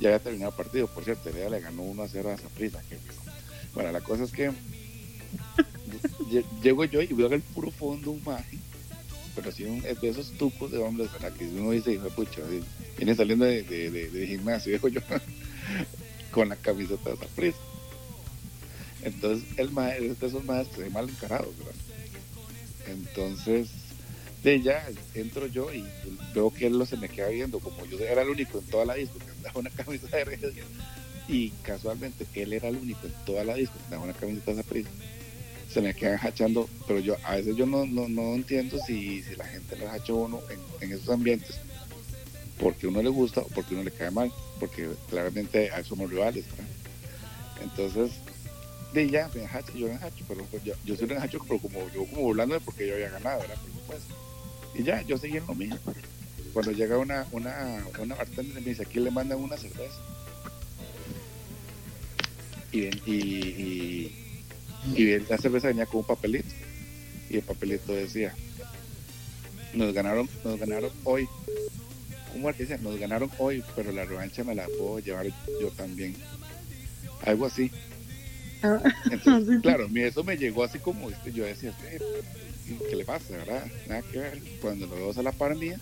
[0.00, 2.82] Ya había terminado el partido, por cierto, Heredia le ganó 1 a 0 a Zaprisa.
[3.74, 4.50] Bueno, la cosa es que
[6.62, 8.58] llego yo y veo el puro fondo un maje,
[9.34, 11.32] pero así un, de esos tucos de hombres, ¿verdad?
[11.32, 12.40] Que uno dice, pucha,
[12.96, 15.00] viene saliendo de, gimnasio, viejo yo,
[16.30, 17.58] con la camiseta de Zaprisa.
[19.02, 20.42] Entonces, el es de esos
[20.74, 21.74] se mal encarados, ¿verdad?
[22.86, 23.68] Entonces,
[24.42, 24.82] de ella
[25.14, 25.84] entro yo y
[26.34, 28.84] veo que él lo se me queda viendo, como yo era el único en toda
[28.84, 30.54] la disco que andaba una camiseta de redes
[31.26, 34.64] y casualmente él era el único en toda la disco que andaba una camiseta de
[34.64, 34.90] prisa.
[35.74, 39.34] Se me quedan hachando, pero yo a veces yo no, no, no entiendo si, si
[39.34, 40.40] la gente le hacha uno
[40.80, 41.56] en, esos ambientes
[42.60, 46.44] porque uno le gusta o porque uno le cae mal, porque claramente somos rivales.
[47.60, 48.12] Entonces,
[48.92, 51.58] de ya, me hacho, yo me hacho, pero pues, yo, yo soy un hacho, pero
[51.58, 53.56] como yo como burlándome porque yo había ganado, ¿verdad?
[53.56, 54.14] Por supuesto.
[54.76, 55.78] Y ya, yo seguí en lo mismo.
[56.52, 60.00] Cuando llega una, una, una bartender me dice, aquí le mandan una cerveza.
[62.70, 64.23] Y, y,
[65.28, 66.48] la cerveza venía con un papelito.
[67.30, 68.34] Y el papelito decía,
[69.72, 71.28] nos ganaron, nos ganaron hoy.
[72.32, 72.78] ¿Cómo dice?
[72.78, 75.26] Nos ganaron hoy, pero la revancha me la puedo llevar
[75.60, 76.14] yo también.
[77.24, 77.70] Algo así.
[79.10, 82.04] Entonces, claro, eso me llegó así como, este, yo decía, este,
[82.88, 83.66] ¿qué le pasa, verdad?
[83.88, 84.42] Nada que ver.
[84.60, 85.78] Cuando lo veo a la par mía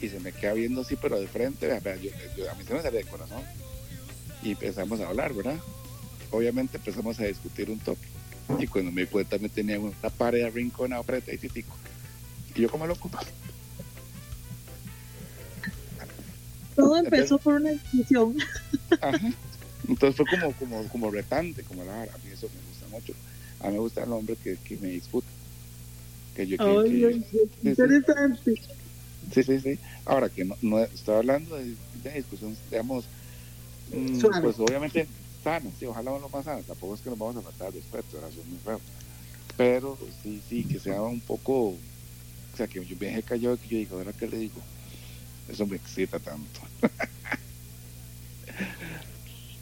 [0.00, 3.04] y se me queda viendo así, pero de frente, a mí se me sale de
[3.04, 3.42] corazón.
[4.42, 5.58] Y empezamos a hablar, ¿verdad?
[6.30, 8.06] Obviamente empezamos a discutir un toque.
[8.58, 11.76] Y cuando me di cuenta me tenía una pared arrinconada, frente y pico.
[12.54, 13.10] Y yo como loco.
[16.74, 18.36] Todo empezó por una discusión.
[19.00, 19.32] Ajá.
[19.88, 23.12] Entonces fue como, como, como retante, como la A mí eso me gusta mucho.
[23.60, 25.28] A mí me gusta el hombre que, que me disputa.
[26.36, 27.20] Que yo, que,
[27.62, 28.54] interesante.
[29.32, 29.78] Sí, sí, sí.
[30.04, 31.74] Ahora que no, no estoy hablando de,
[32.14, 33.04] discusión, digamos,
[33.92, 35.06] mm, pues obviamente
[35.42, 36.62] sana, sí, ojalá no más sana.
[36.62, 38.80] Tampoco es que nos vamos a matar después, eso es muy feo.
[39.56, 41.76] Pero sí, sí, que sea un poco, o
[42.56, 44.60] sea, que yo dejé callado y que yo digo, ahora qué le digo,
[45.48, 46.60] eso me excita tanto.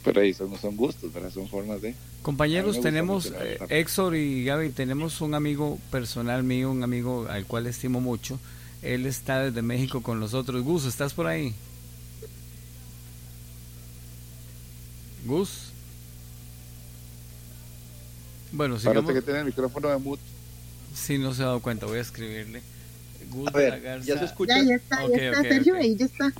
[0.03, 1.31] pero ahí son, son gustos, ¿verdad?
[1.31, 1.95] Son formas de...
[2.21, 7.67] Compañeros, tenemos, eh, Exor y Gaby, tenemos un amigo personal mío, un amigo al cual
[7.67, 8.39] estimo mucho.
[8.81, 10.63] Él está desde México con nosotros.
[10.63, 11.53] Gus, ¿estás por ahí?
[15.25, 15.71] Gus.
[18.51, 19.03] Bueno, sigamos.
[19.03, 20.23] Parece que tiene el micrófono de mute.
[20.93, 22.61] Sí, no se ha dado cuenta, voy a escribirle.
[23.29, 24.57] Gus a ver, ¿ya se escucha?
[24.57, 26.33] Ya, ya está, ya está, Sergio, ahí ya está.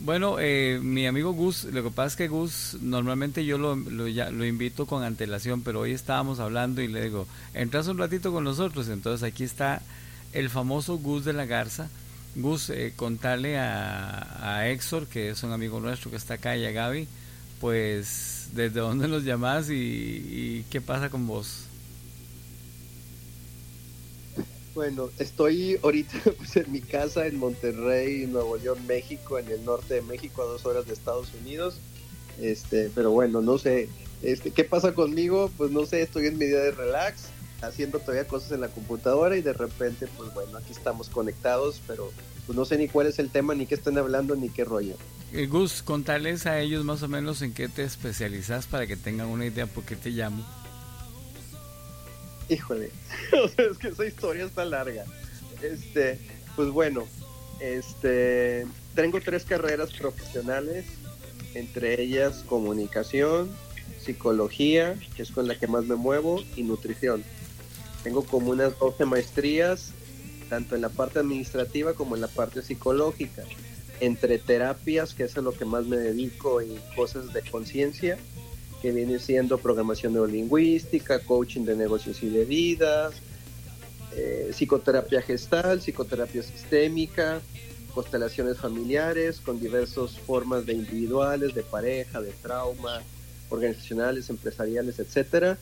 [0.00, 4.08] Bueno, eh, mi amigo Gus, lo que pasa es que Gus normalmente yo lo, lo,
[4.08, 8.32] ya, lo invito con antelación, pero hoy estábamos hablando y le digo, entras un ratito
[8.32, 9.80] con nosotros, entonces aquí está
[10.32, 11.88] el famoso Gus de la Garza.
[12.34, 16.66] Gus, eh, contarle a, a Exor, que es un amigo nuestro que está acá, y
[16.66, 17.06] a Gaby,
[17.60, 21.64] pues desde dónde nos llamás y, y qué pasa con vos.
[24.74, 29.94] Bueno, estoy ahorita pues, en mi casa en Monterrey, Nuevo León, México, en el norte
[29.94, 31.76] de México, a dos horas de Estados Unidos.
[32.40, 33.88] Este, pero bueno, no sé,
[34.22, 35.50] este, ¿qué pasa conmigo?
[35.56, 37.26] Pues no sé, estoy en mi día de relax,
[37.62, 42.10] haciendo todavía cosas en la computadora y de repente, pues bueno, aquí estamos conectados, pero
[42.46, 44.96] pues no sé ni cuál es el tema, ni qué están hablando, ni qué rollo.
[45.36, 49.26] Eh, Gus, contarles a ellos más o menos en qué te especializas para que tengan
[49.26, 50.46] una idea por qué te llamo.
[52.48, 52.92] Híjole,
[53.56, 55.04] es que esa historia está larga.
[55.60, 56.20] Este,
[56.54, 57.08] pues bueno,
[57.58, 60.84] este, tengo tres carreras profesionales,
[61.54, 63.50] entre ellas comunicación,
[64.00, 67.24] psicología, que es con la que más me muevo, y nutrición.
[68.04, 69.90] Tengo como unas 12 maestrías,
[70.48, 73.42] tanto en la parte administrativa como en la parte psicológica,
[74.04, 78.18] entre terapias, que es a lo que más me dedico, y cosas de conciencia,
[78.82, 83.10] que viene siendo programación neurolingüística, coaching de negocios y de vida,
[84.16, 87.40] eh, psicoterapia gestal, psicoterapia sistémica,
[87.94, 93.02] constelaciones familiares con diversas formas de individuales, de pareja, de trauma,
[93.48, 95.56] organizacionales, empresariales, etcétera.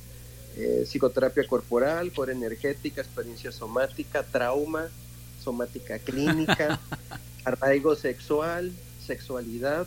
[0.57, 4.89] Eh, psicoterapia corporal, core energética, experiencia somática, trauma,
[5.43, 6.79] somática clínica,
[7.45, 8.73] arraigo sexual,
[9.05, 9.87] sexualidad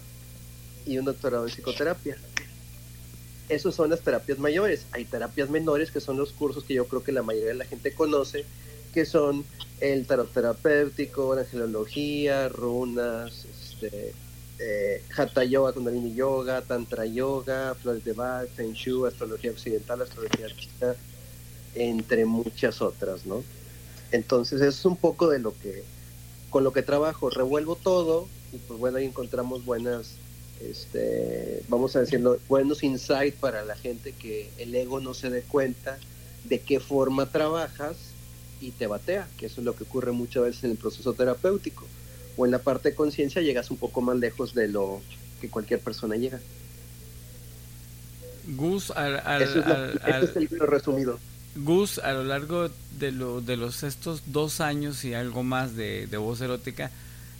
[0.86, 2.18] y un doctorado en psicoterapia.
[3.50, 4.86] Esas son las terapias mayores.
[4.92, 7.66] Hay terapias menores que son los cursos que yo creo que la mayoría de la
[7.66, 8.46] gente conoce,
[8.94, 9.46] que son
[9.82, 14.14] el tarot terapéutico, la angelología, runas, este,
[14.58, 18.74] eh, Hatha Yoga, Kundalini Yoga, Tantra Yoga, Flores de Bach, Feng
[19.06, 20.96] Astrología Occidental, Astrología China,
[21.76, 23.44] entre muchas otras, ¿no?
[24.12, 25.84] Entonces eso es un poco de lo que,
[26.56, 30.12] con lo que trabajo, revuelvo todo y pues bueno, ahí encontramos buenas,
[30.62, 35.42] este, vamos a decirlo, buenos insights para la gente que el ego no se dé
[35.42, 35.98] cuenta
[36.46, 37.98] de qué forma trabajas
[38.62, 41.84] y te batea, que eso es lo que ocurre muchas veces en el proceso terapéutico.
[42.38, 45.02] O en la parte de conciencia llegas un poco más lejos de lo
[45.42, 46.40] que cualquier persona llega.
[48.48, 51.20] Gus, al, es, el resumido.
[51.56, 56.08] Gus, a lo largo de, lo, de los estos dos años y algo más de,
[56.18, 56.92] voz erótica,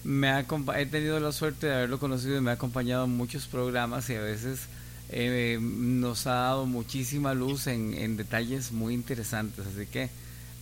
[0.04, 0.46] me ha,
[0.78, 4.16] he tenido la suerte de haberlo conocido y me ha acompañado en muchos programas y
[4.16, 4.68] a veces
[5.10, 9.66] eh, nos ha dado muchísima luz en, detalles muy interesantes.
[9.68, 10.10] Así que,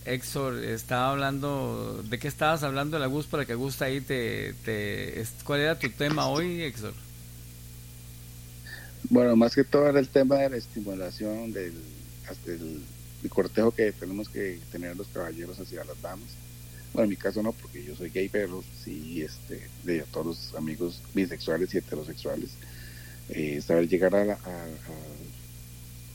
[0.04, 5.24] Exor, estaba hablando, ¿de qué estabas hablando, la Gus, para que Gus ahí te, te...
[5.44, 6.94] ¿Cuál era tu tema hoy, Exor?
[9.10, 11.74] Bueno, más que todo era el tema de la estimulación del,
[13.28, 16.28] cortejo que tenemos que tener los caballeros hacia las damas.
[16.92, 20.54] Bueno, en mi caso no, porque yo soy gay, pero sí, este, de todos los
[20.54, 22.50] amigos bisexuales y heterosexuales,
[23.30, 24.38] eh, saber llegar a,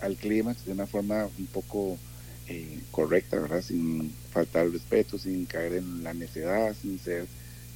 [0.01, 1.97] al clímax de una forma un poco
[2.47, 3.61] eh, correcta, ¿verdad?
[3.61, 7.27] Sin faltar el respeto, sin caer en la necedad, sin ser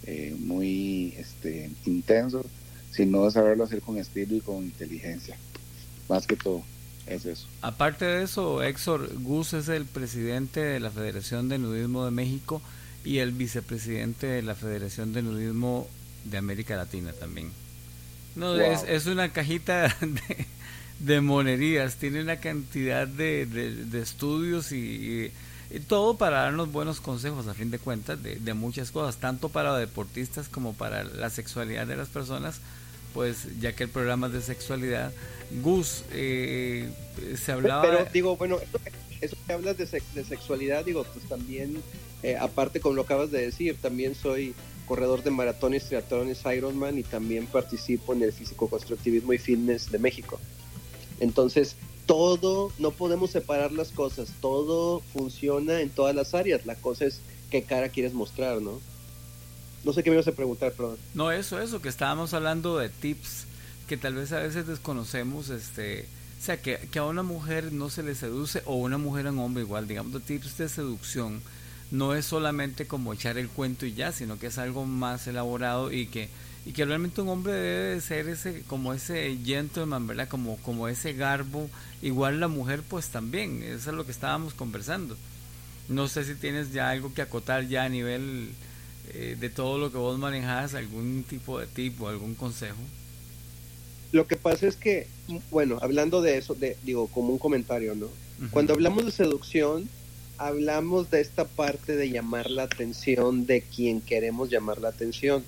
[0.06, 2.46] eh, muy este, intenso
[2.94, 5.36] sino saberlo hacer con estilo y con inteligencia.
[6.08, 6.64] Más que todo,
[7.08, 7.48] es eso.
[7.62, 12.62] Aparte de eso, Héctor Gus es el presidente de la Federación de Nudismo de México
[13.04, 15.88] y el vicepresidente de la Federación de Nudismo
[16.24, 17.52] de América Latina también.
[18.36, 20.46] No, es, es, una cajita de,
[21.00, 25.32] de, monerías, tiene una cantidad de, de, estudios y,
[25.70, 29.50] y, todo para darnos buenos consejos a fin de cuentas de, de muchas cosas, tanto
[29.50, 32.60] para deportistas como para la sexualidad de las personas
[33.14, 35.12] pues ya que el programa es de sexualidad,
[35.62, 36.90] Gus, eh,
[37.36, 37.84] se hablaba...
[37.84, 38.58] Pero digo, bueno,
[39.22, 41.82] eso que hablas de, de sexualidad, digo, pues también,
[42.24, 44.54] eh, aparte como lo acabas de decir, también soy
[44.86, 50.00] corredor de maratones, triatlones, Ironman y también participo en el físico constructivismo y fitness de
[50.00, 50.40] México.
[51.20, 57.06] Entonces, todo, no podemos separar las cosas, todo funciona en todas las áreas, la cosa
[57.06, 58.82] es qué cara quieres mostrar, ¿no?
[59.84, 60.98] No sé qué me ibas a preguntar, perdón.
[61.14, 63.46] No, eso, eso, que estábamos hablando de tips
[63.88, 66.08] que tal vez a veces desconocemos, este,
[66.40, 69.40] o sea, que, a una mujer no se le seduce, o una mujer a un
[69.40, 71.42] hombre igual, digamos, de tips de seducción,
[71.92, 75.92] no es solamente como echar el cuento y ya, sino que es algo más elaborado
[75.92, 76.30] y que,
[76.66, 80.30] y que realmente un hombre debe de ser ese, como ese gentleman, ¿verdad?
[80.30, 81.70] Como, como ese garbo,
[82.02, 85.18] igual la mujer pues también, eso es lo que estábamos conversando.
[85.90, 88.54] No sé si tienes ya algo que acotar ya a nivel
[89.14, 92.80] eh, de todo lo que vos manejas, algún tipo de tipo, algún consejo?
[94.12, 95.08] Lo que pasa es que,
[95.50, 98.08] bueno, hablando de eso, de, digo, como un comentario, ¿no?
[98.52, 99.88] Cuando hablamos de seducción,
[100.38, 105.44] hablamos de esta parte de llamar la atención de quien queremos llamar la atención,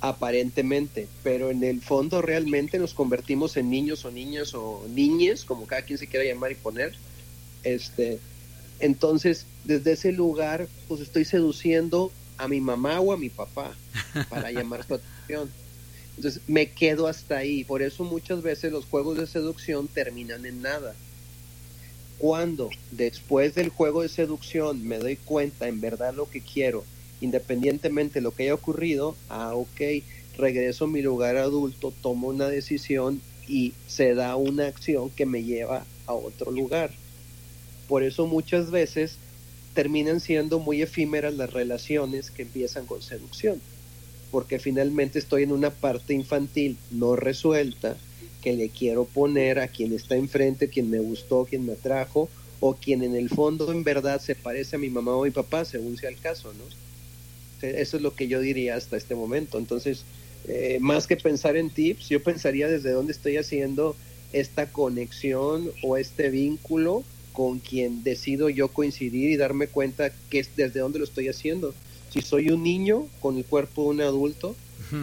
[0.00, 5.66] aparentemente, pero en el fondo realmente nos convertimos en niños o niñas o niñes, como
[5.66, 6.94] cada quien se quiera llamar y poner.
[7.62, 8.18] Este,
[8.78, 13.74] entonces, desde ese lugar, pues estoy seduciendo a mi mamá o a mi papá
[14.28, 15.50] para llamar su atención.
[16.16, 17.64] Entonces me quedo hasta ahí.
[17.64, 20.94] Por eso muchas veces los juegos de seducción terminan en nada.
[22.18, 26.84] Cuando después del juego de seducción me doy cuenta en verdad lo que quiero,
[27.20, 30.02] independientemente de lo que haya ocurrido, ah, ok,
[30.36, 35.42] regreso a mi lugar adulto, tomo una decisión y se da una acción que me
[35.42, 36.90] lleva a otro lugar.
[37.88, 39.16] Por eso muchas veces
[39.74, 43.60] terminan siendo muy efímeras las relaciones que empiezan con seducción,
[44.30, 47.96] porque finalmente estoy en una parte infantil no resuelta
[48.42, 52.28] que le quiero poner a quien está enfrente, quien me gustó, quien me atrajo,
[52.60, 55.64] o quien en el fondo en verdad se parece a mi mamá o mi papá,
[55.64, 56.64] según sea el caso, ¿no?
[57.66, 59.58] Eso es lo que yo diría hasta este momento.
[59.58, 60.04] Entonces,
[60.48, 63.96] eh, más que pensar en tips, yo pensaría desde dónde estoy haciendo
[64.32, 70.56] esta conexión o este vínculo con quien decido yo coincidir y darme cuenta que es
[70.56, 71.74] desde dónde lo estoy haciendo.
[72.10, 74.56] Si soy un niño con el cuerpo de un adulto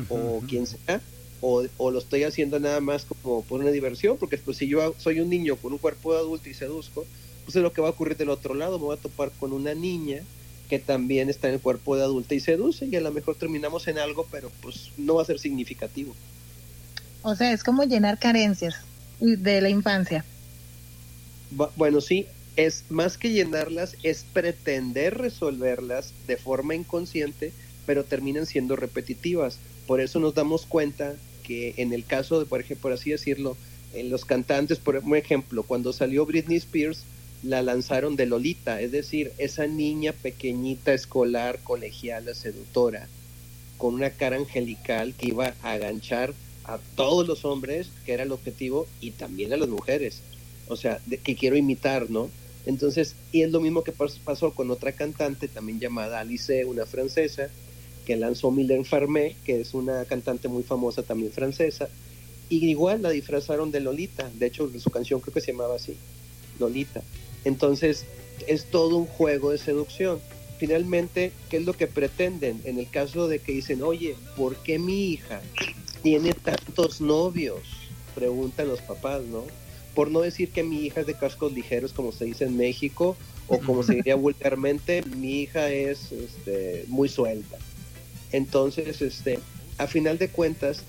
[0.10, 1.02] o quien sea,
[1.42, 5.20] o, lo estoy haciendo nada más como por una diversión, porque pues si yo soy
[5.20, 7.06] un niño con un cuerpo de adulto y seduzco,
[7.46, 9.54] pues es lo que va a ocurrir del otro lado, me voy a topar con
[9.54, 10.22] una niña
[10.70, 13.88] que también está en el cuerpo de adulta y seduce y a lo mejor terminamos
[13.88, 16.14] en algo, pero pues no va a ser significativo.
[17.22, 18.76] O sea, es como llenar carencias
[19.20, 20.26] de la infancia
[21.76, 27.54] bueno, sí, es más que llenarlas, es pretender resolverlas de forma inconsciente,
[27.86, 29.60] pero terminan siendo repetitivas.
[29.86, 33.56] Por eso nos damos cuenta que en el caso de, por ejemplo, por así decirlo,
[33.94, 37.04] en los cantantes, por ejemplo, cuando salió Britney Spears,
[37.44, 43.08] la lanzaron de Lolita, es decir, esa niña pequeñita, escolar, colegiala, seductora,
[43.78, 46.34] con una cara angelical que iba a aganchar
[46.64, 50.22] a todos los hombres, que era el objetivo, y también a las mujeres,
[50.68, 52.30] o sea, que quiero imitar, ¿no?
[52.66, 57.50] Entonces, y es lo mismo que pasó con otra cantante también llamada Alice, una francesa,
[58.06, 61.90] que lanzó Mylène Farmé, que es una cantante muy famosa también francesa,
[62.50, 65.96] y igual la disfrazaron de Lolita, de hecho su canción creo que se llamaba así,
[66.60, 67.02] Lolita.
[67.46, 68.06] Entonces,
[68.48, 70.20] es todo un juego de seducción.
[70.58, 72.62] Finalmente, ¿qué es lo que pretenden?
[72.66, 75.42] En el caso de que dicen, oye, ¿por qué mi hija
[76.04, 77.62] tiene tantos novios?
[78.16, 79.44] Preguntan los papás, ¿no?
[79.98, 83.18] Por no decir que mi hija es de cascos ligeros, como se dice en México,
[83.48, 87.58] o como se diría vulgarmente, mi hija es este, muy suelta.
[88.32, 89.40] Entonces, este,
[89.80, 90.84] a final de cuentas,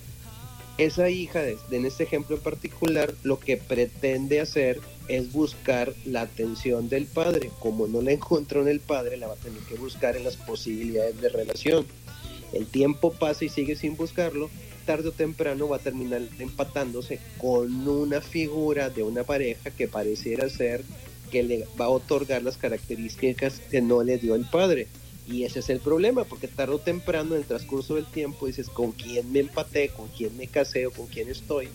[0.76, 4.78] esa hija, en este ejemplo en particular, lo que pretende hacer
[5.08, 7.50] es buscar la atención del padre.
[7.60, 10.36] Como no la encontró en el padre, la va a tener que buscar en las
[10.36, 11.86] posibilidades de relación.
[12.52, 14.50] El tiempo pasa y sigue sin buscarlo,
[14.88, 20.48] tarde o temprano va a terminar empatándose con una figura de una pareja que pareciera
[20.48, 20.82] ser
[21.30, 24.86] que le va a otorgar las características que no le dio el padre.
[25.26, 28.70] Y ese es el problema, porque tarde o temprano en el transcurso del tiempo dices,
[28.70, 29.90] ¿con quién me empaté?
[29.90, 30.86] ¿Con quién me casé?
[30.86, 31.68] ¿O con quién estoy?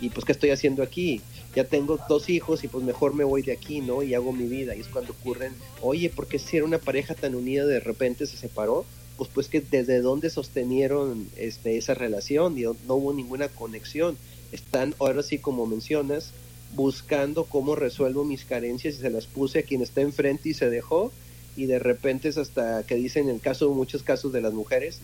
[0.00, 1.20] Y pues, ¿qué estoy haciendo aquí?
[1.54, 4.02] Ya tengo dos hijos y pues mejor me voy de aquí, ¿no?
[4.02, 4.74] Y hago mi vida.
[4.74, 5.52] Y es cuando ocurren,
[5.82, 8.86] oye, ¿por qué si era una pareja tan unida de repente se separó?
[9.16, 14.16] Pues pues que desde dónde sostenieron este, esa relación y no hubo ninguna conexión.
[14.52, 16.32] Están ahora sí, como mencionas,
[16.74, 20.70] buscando cómo resuelvo mis carencias y se las puse a quien está enfrente y se
[20.70, 21.12] dejó
[21.56, 25.00] y de repente es hasta que dicen en el caso, muchos casos de las mujeres,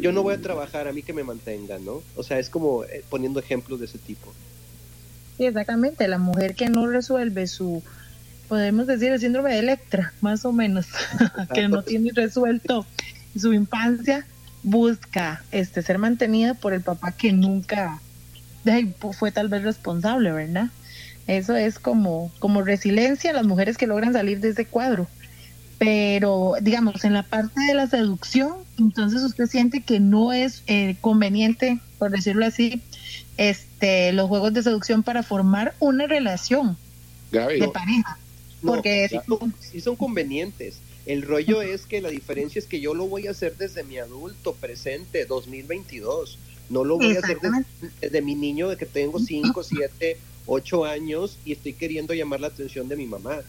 [0.00, 2.02] yo no voy a trabajar, a mí que me mantengan, ¿no?
[2.16, 4.32] O sea, es como eh, poniendo ejemplos de ese tipo.
[5.36, 7.82] Sí, exactamente, la mujer que no resuelve su,
[8.48, 10.86] podemos decir, el síndrome de Electra, más o menos,
[11.54, 12.86] que no tiene resuelto
[13.38, 14.26] su infancia,
[14.62, 18.00] busca este ser mantenida por el papá que nunca
[19.18, 20.68] fue tal vez responsable, ¿verdad?
[21.26, 25.06] Eso es como, como resiliencia las mujeres que logran salir de ese cuadro.
[25.78, 30.96] Pero digamos en la parte de la seducción entonces usted siente que no es eh,
[31.00, 32.82] conveniente por decirlo así
[33.36, 36.76] este los juegos de seducción para formar una relación
[37.30, 38.18] de pareja
[38.60, 39.08] porque
[39.60, 43.32] sí, son, convenientes el rollo es que la diferencia es que yo lo voy a
[43.32, 46.38] hacer desde mi adulto presente 2022
[46.70, 47.38] no lo voy a hacer
[48.00, 52.48] desde, mi niño de que tengo 5, 7, 8 años y estoy queriendo llamar la
[52.48, 53.40] atención de mi mamá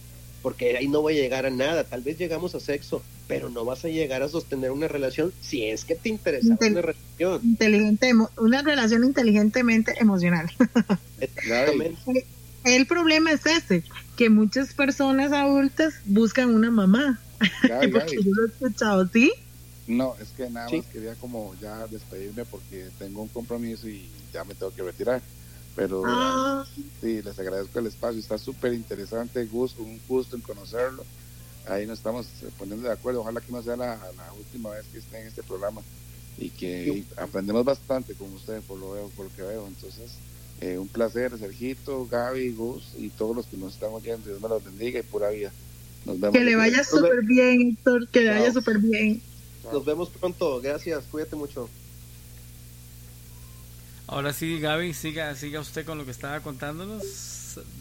[0.42, 1.84] porque ahí no voy a llegar a nada.
[1.84, 5.66] Tal vez llegamos a sexo, pero no vas a llegar a sostener una relación si
[5.66, 7.42] es que te interesa una relación.
[7.44, 10.50] Inteligente, una relación inteligentemente emocional.
[11.20, 12.26] Exactamente.
[12.64, 13.84] El problema es ese,
[14.18, 17.20] que muchas personas adultas buscan una mamá.
[17.92, 19.32] porque yo lo he escuchado, ¿sí?
[19.88, 24.44] No, es que nada más quería como ya despedirme porque tengo un compromiso y ya
[24.44, 25.22] me tengo que retirar.
[25.76, 26.66] Pero ah.
[27.02, 31.04] sí, les agradezco el espacio, está súper interesante, gusto, un gusto en conocerlo.
[31.68, 32.28] Ahí nos estamos
[32.58, 34.00] poniendo de acuerdo, ojalá que no sea la,
[34.38, 35.82] última vez que esté en este programa
[36.38, 39.68] y que aprendemos bastante con ustedes por lo veo, por lo que veo.
[39.68, 40.12] Entonces,
[40.62, 44.28] eh, un placer, Sergito, Gaby, Gus y todos los que nos están oyendo.
[44.28, 45.52] Dios me los bendiga y pura vida.
[46.06, 46.38] Nos vemos.
[46.38, 49.22] Que le vaya súper bien, Héctor, que le vaya súper bien.
[49.72, 51.70] Nos vemos pronto, gracias, cuídate mucho.
[54.08, 57.04] Ahora sí, Gaby, siga, siga usted con lo que estaba contándonos.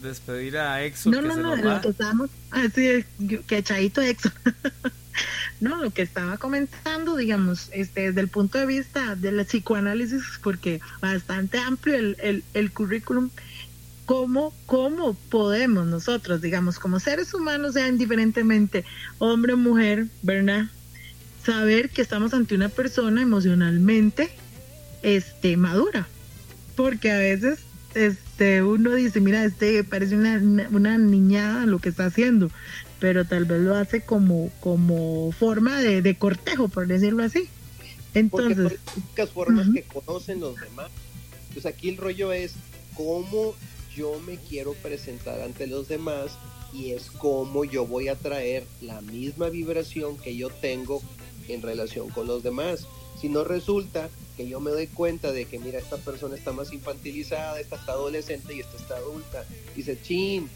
[0.01, 1.09] Despedir a Exo.
[1.09, 2.29] No, no, no, lo que estábamos.
[2.51, 3.05] Así
[3.47, 4.29] que echadito Exo.
[5.59, 10.81] no, lo que estaba comentando, digamos, este, desde el punto de vista del psicoanálisis, porque
[11.01, 13.29] bastante amplio el, el, el currículum.
[14.09, 18.83] ¿Cómo, ¿Cómo podemos nosotros, digamos, como seres humanos, sea indiferentemente
[19.19, 20.65] hombre o mujer, ¿verdad?
[21.45, 24.31] Saber que estamos ante una persona emocionalmente
[25.03, 26.07] este, madura,
[26.75, 27.59] porque a veces
[27.93, 30.41] este uno dice, mira, este parece una,
[30.71, 32.49] una niñada lo que está haciendo,
[32.99, 37.47] pero tal vez lo hace como, como forma de, cortejo, por decirlo así.
[38.15, 40.89] Entonces, Porque son formas que conocen los demás.
[41.53, 42.53] Pues aquí el rollo es
[42.95, 43.53] cómo
[43.99, 46.31] yo me quiero presentar ante los demás
[46.73, 51.01] y es cómo yo voy a traer la misma vibración que yo tengo
[51.49, 52.87] en relación con los demás.
[53.19, 56.71] Si no resulta que yo me doy cuenta de que, mira, esta persona está más
[56.71, 59.43] infantilizada, esta está adolescente y esta está adulta.
[59.75, 60.49] Dice, chin,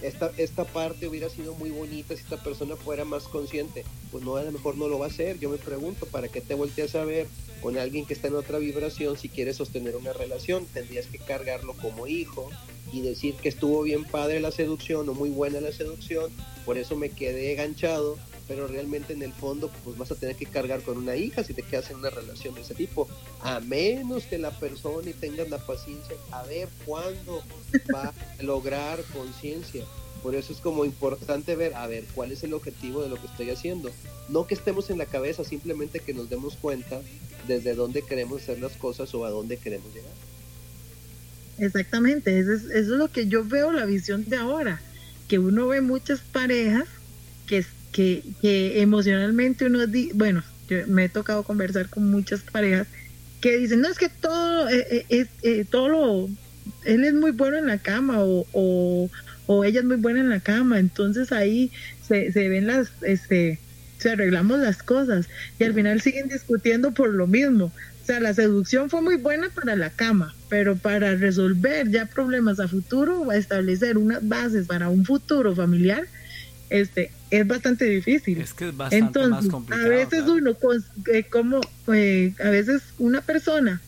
[0.00, 3.84] esta, esta parte hubiera sido muy bonita si esta persona fuera más consciente.
[4.10, 5.38] Pues no, a lo mejor no lo va a hacer.
[5.38, 7.26] Yo me pregunto, ¿para qué te volteas a ver
[7.60, 10.64] con alguien que está en otra vibración si quieres sostener una relación?
[10.72, 12.48] Tendrías que cargarlo como hijo,
[12.92, 16.30] y decir que estuvo bien padre la seducción o muy buena la seducción,
[16.64, 18.16] por eso me quedé enganchado,
[18.46, 21.54] pero realmente en el fondo pues vas a tener que cargar con una hija si
[21.54, 23.06] te quedas en una relación de ese tipo,
[23.40, 27.42] a menos que la persona y tengas la paciencia a ver cuándo
[27.94, 29.84] va a lograr conciencia.
[30.22, 33.26] Por eso es como importante ver, a ver, cuál es el objetivo de lo que
[33.26, 33.90] estoy haciendo.
[34.28, 37.00] No que estemos en la cabeza, simplemente que nos demos cuenta
[37.46, 40.12] desde dónde queremos hacer las cosas o a dónde queremos llegar.
[41.58, 44.80] Exactamente, eso es, eso es lo que yo veo la visión de ahora,
[45.26, 46.84] que uno ve muchas parejas
[47.46, 52.86] que, que, que emocionalmente uno, di, bueno, yo me he tocado conversar con muchas parejas
[53.40, 56.28] que dicen, no, es que todo, eh, eh, eh, todo lo,
[56.84, 59.10] él es muy bueno en la cama o, o,
[59.46, 61.72] o, ella es muy buena en la cama, entonces ahí
[62.06, 63.58] se, se ven las, este,
[63.98, 65.28] se arreglamos las cosas
[65.58, 67.72] y al final siguen discutiendo por lo mismo.
[68.08, 72.58] O sea, la seducción fue muy buena para la cama, pero para resolver ya problemas
[72.58, 76.06] a futuro o establecer unas bases para un futuro familiar,
[76.70, 78.40] este es bastante difícil.
[78.40, 79.84] Es que es bastante Entonces, más complicado.
[79.84, 80.56] A veces uno,
[81.12, 81.60] eh, como
[81.92, 83.82] eh, a veces una persona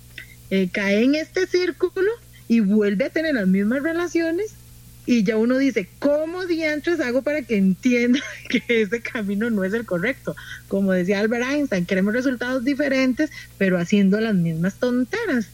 [0.51, 2.11] eh, cae en este círculo
[2.47, 4.53] y vuelve a tener las mismas relaciones
[5.11, 9.75] y ya uno dice, ¿cómo diantres hago para que entienda que ese camino no es
[9.75, 10.37] el correcto?
[10.69, 15.49] Como decía Albert Einstein, queremos resultados diferentes, pero haciendo las mismas tonteras.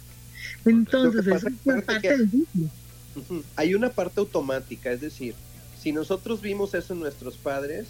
[0.66, 2.70] Entonces, eso es una parte que, difícil.
[3.56, 5.34] Hay una parte automática, es decir,
[5.80, 7.86] si nosotros vimos eso en nuestros padres,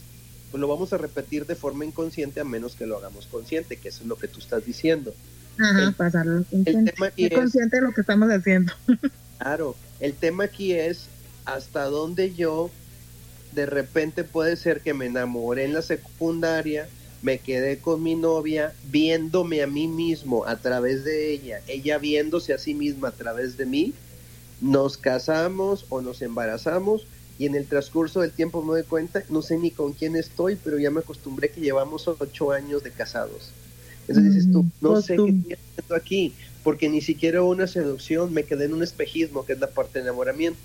[0.53, 3.89] pues lo vamos a repetir de forma inconsciente a menos que lo hagamos consciente, que
[3.89, 5.13] eso es lo que tú estás diciendo.
[5.59, 6.91] Ajá, el, pasarlo consciente.
[6.91, 8.73] El tema aquí es, consciente de lo que estamos haciendo.
[9.39, 11.11] Claro, el tema aquí es
[11.47, 12.71] hasta dónde yo
[13.53, 16.89] de repente puede ser que me enamoré en la secundaria,
[17.23, 22.53] me quedé con mi novia viéndome a mí mismo a través de ella, ella viéndose
[22.53, 23.95] a sí misma a través de mí,
[24.61, 27.07] nos casamos o nos embarazamos
[27.39, 30.57] y en el transcurso del tiempo me doy cuenta, no sé ni con quién estoy,
[30.57, 33.51] pero ya me acostumbré que llevamos ocho años de casados.
[34.09, 38.45] Entonces dices tú, no sé qué estoy haciendo aquí, porque ni siquiera una seducción, me
[38.45, 40.59] quedé en un espejismo, que es la parte de enamoramiento.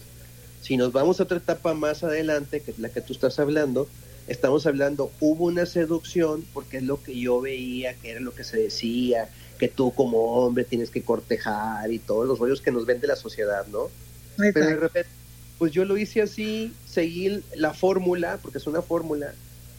[0.62, 3.88] Si nos vamos a otra etapa más adelante, que es la que tú estás hablando,
[4.28, 8.44] estamos hablando, hubo una seducción porque es lo que yo veía, que era lo que
[8.44, 12.86] se decía, que tú como hombre tienes que cortejar y todos los rollos que nos
[12.86, 13.90] vende la sociedad, ¿no?
[14.38, 14.52] Exacto.
[14.54, 15.10] Pero de repente,
[15.58, 19.34] pues yo lo hice así, seguí la fórmula, porque es una fórmula,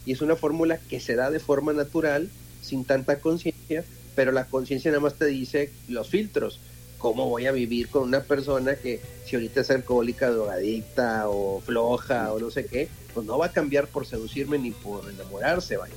[0.05, 2.29] y es una fórmula que se da de forma natural,
[2.61, 3.83] sin tanta conciencia,
[4.15, 6.59] pero la conciencia nada más te dice los filtros
[7.03, 12.31] cómo voy a vivir con una persona que si ahorita es alcohólica, drogadicta o floja
[12.31, 15.95] o no sé qué, pues no va a cambiar por seducirme ni por enamorarse, vaya.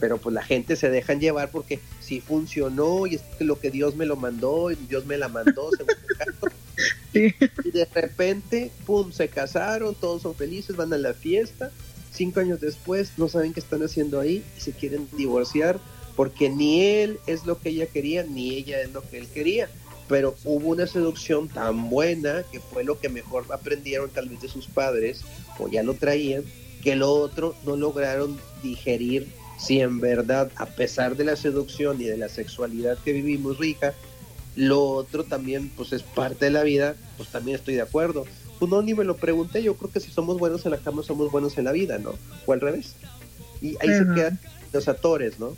[0.00, 3.96] Pero pues la gente se dejan llevar porque si funcionó y es lo que Dios
[3.96, 5.68] me lo mandó y Dios me la mandó,
[7.12, 7.34] sí.
[7.62, 11.70] y de repente, pum, se casaron, todos son felices, van a la fiesta,
[12.10, 15.78] cinco años después no saben qué están haciendo ahí y se quieren divorciar
[16.16, 19.68] porque ni él es lo que ella quería, ni ella es lo que él quería
[20.08, 24.48] pero hubo una seducción tan buena que fue lo que mejor aprendieron tal vez de
[24.48, 25.22] sus padres
[25.58, 26.44] o ya lo traían,
[26.82, 29.26] que lo otro no lograron digerir
[29.58, 33.94] si en verdad, a pesar de la seducción y de la sexualidad que vivimos rica,
[34.54, 38.24] lo otro también pues es parte de la vida, pues también estoy de acuerdo.
[38.58, 41.02] Pues no, ni me lo pregunté, yo creo que si somos buenos en la cama
[41.02, 42.14] somos buenos en la vida, ¿no?
[42.46, 42.94] O al revés.
[43.60, 44.08] Y ahí uh -huh.
[44.08, 44.40] se quedan
[44.72, 45.56] los actores, ¿no?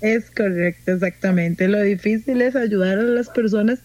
[0.00, 1.68] Es correcto, exactamente.
[1.68, 3.80] Lo difícil es ayudar a las personas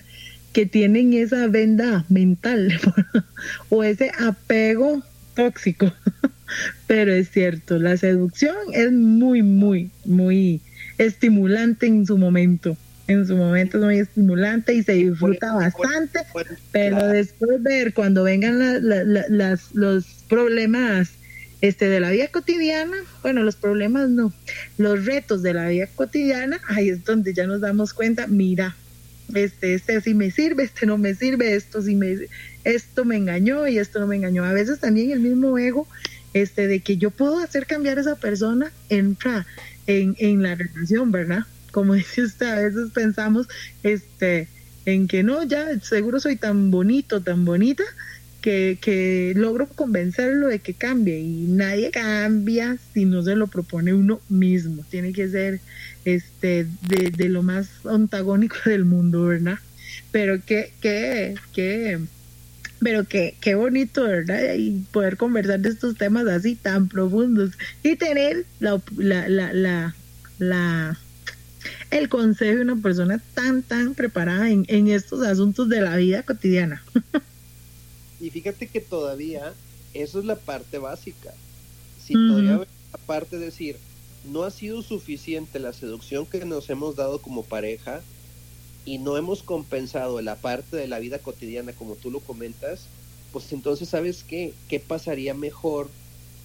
[0.53, 2.79] que tienen esa venda mental
[3.69, 5.01] o ese apego
[5.35, 5.91] tóxico.
[6.87, 10.59] Pero es cierto, la seducción es muy, muy, muy
[10.97, 12.75] estimulante en su momento.
[13.07, 16.19] En su momento es muy estimulante y se disfruta bastante,
[16.71, 21.11] pero después ver cuando vengan la, la, la, las, los problemas
[21.61, 24.33] este de la vida cotidiana, bueno, los problemas no,
[24.77, 28.75] los retos de la vida cotidiana, ahí es donde ya nos damos cuenta, mira,
[29.35, 32.17] este, este sí me sirve, este no me sirve, esto sí me,
[32.63, 34.43] esto me engañó y esto no me engañó.
[34.43, 35.87] A veces también el mismo ego,
[36.33, 39.45] este, de que yo puedo hacer cambiar a esa persona, entra
[39.87, 41.45] en, en la relación, ¿verdad?
[41.71, 43.47] Como dice usted, a veces pensamos,
[43.83, 44.47] este,
[44.85, 47.83] en que no, ya seguro soy tan bonito, tan bonita,
[48.41, 53.93] que, que, logro convencerlo de que cambie y nadie cambia si no se lo propone
[53.93, 54.83] uno mismo.
[54.89, 55.59] Tiene que ser
[56.05, 59.59] este de, de lo más antagónico del mundo, ¿verdad?
[60.11, 61.99] Pero que, que, que,
[62.79, 64.55] pero que, qué bonito, ¿verdad?
[64.55, 67.51] Y poder conversar de estos temas así tan profundos
[67.83, 69.95] y tener la, la, la, la,
[70.39, 70.99] la
[71.91, 76.23] el consejo de una persona tan, tan preparada en, en estos asuntos de la vida
[76.23, 76.81] cotidiana.
[78.21, 79.53] Y fíjate que todavía
[79.93, 81.33] eso es la parte básica.
[82.05, 83.77] Si todavía aparte de decir,
[84.31, 88.01] no ha sido suficiente la seducción que nos hemos dado como pareja
[88.85, 92.87] y no hemos compensado la parte de la vida cotidiana como tú lo comentas,
[93.31, 95.89] pues entonces sabes qué, qué pasaría mejor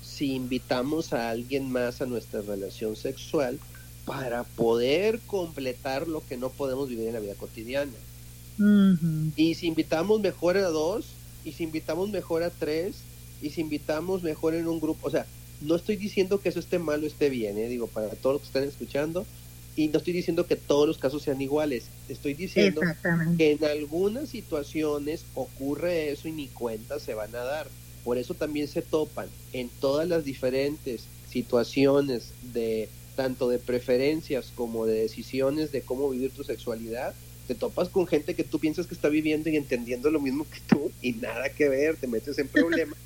[0.03, 3.59] si invitamos a alguien más a nuestra relación sexual
[4.05, 7.93] para poder completar lo que no podemos vivir en la vida cotidiana.
[9.37, 11.07] Y si invitamos mejor a dos,
[11.47, 12.97] y si invitamos mejor a tres,
[13.41, 15.27] y si invitamos mejor en un grupo, o sea,
[15.61, 17.69] no estoy diciendo que eso esté mal o esté bien, ¿eh?
[17.69, 19.25] digo, para todos los que están escuchando,
[19.77, 22.81] y no estoy diciendo que todos los casos sean iguales, estoy diciendo
[23.39, 27.69] que en algunas situaciones ocurre eso y ni cuenta se van a dar.
[28.03, 34.87] Por eso también se topan en todas las diferentes situaciones de tanto de preferencias como
[34.87, 37.15] de decisiones de cómo vivir tu sexualidad,
[37.47, 40.61] te topas con gente que tú piensas que está viviendo y entendiendo lo mismo que
[40.67, 42.99] tú y nada que ver, te metes en problemas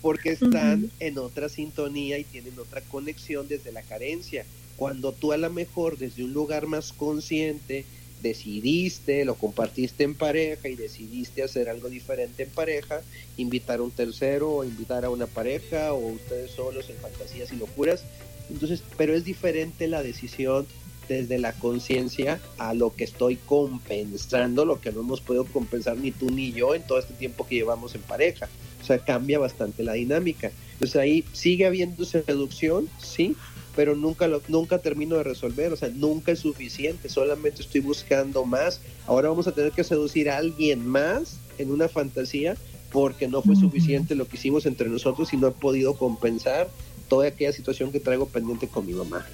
[0.00, 4.44] porque están en otra sintonía y tienen otra conexión desde la carencia.
[4.76, 7.84] Cuando tú a lo mejor desde un lugar más consciente
[8.22, 13.02] decidiste, lo compartiste en pareja y decidiste hacer algo diferente en pareja,
[13.36, 17.56] invitar a un tercero o invitar a una pareja o ustedes solos en fantasías y
[17.56, 18.04] locuras.
[18.50, 20.66] Entonces, pero es diferente la decisión
[21.12, 26.10] desde la conciencia a lo que estoy compensando, lo que no hemos podido compensar ni
[26.10, 28.48] tú ni yo en todo este tiempo que llevamos en pareja.
[28.80, 30.50] O sea, cambia bastante la dinámica.
[30.72, 33.36] Entonces ahí sigue habiendo seducción, sí,
[33.76, 38.44] pero nunca lo, nunca termino de resolver, o sea, nunca es suficiente, solamente estoy buscando
[38.44, 38.80] más.
[39.06, 42.56] Ahora vamos a tener que seducir a alguien más en una fantasía
[42.92, 46.68] porque no fue suficiente lo que hicimos entre nosotros y no he podido compensar
[47.08, 49.26] toda aquella situación que traigo pendiente con mi mamá.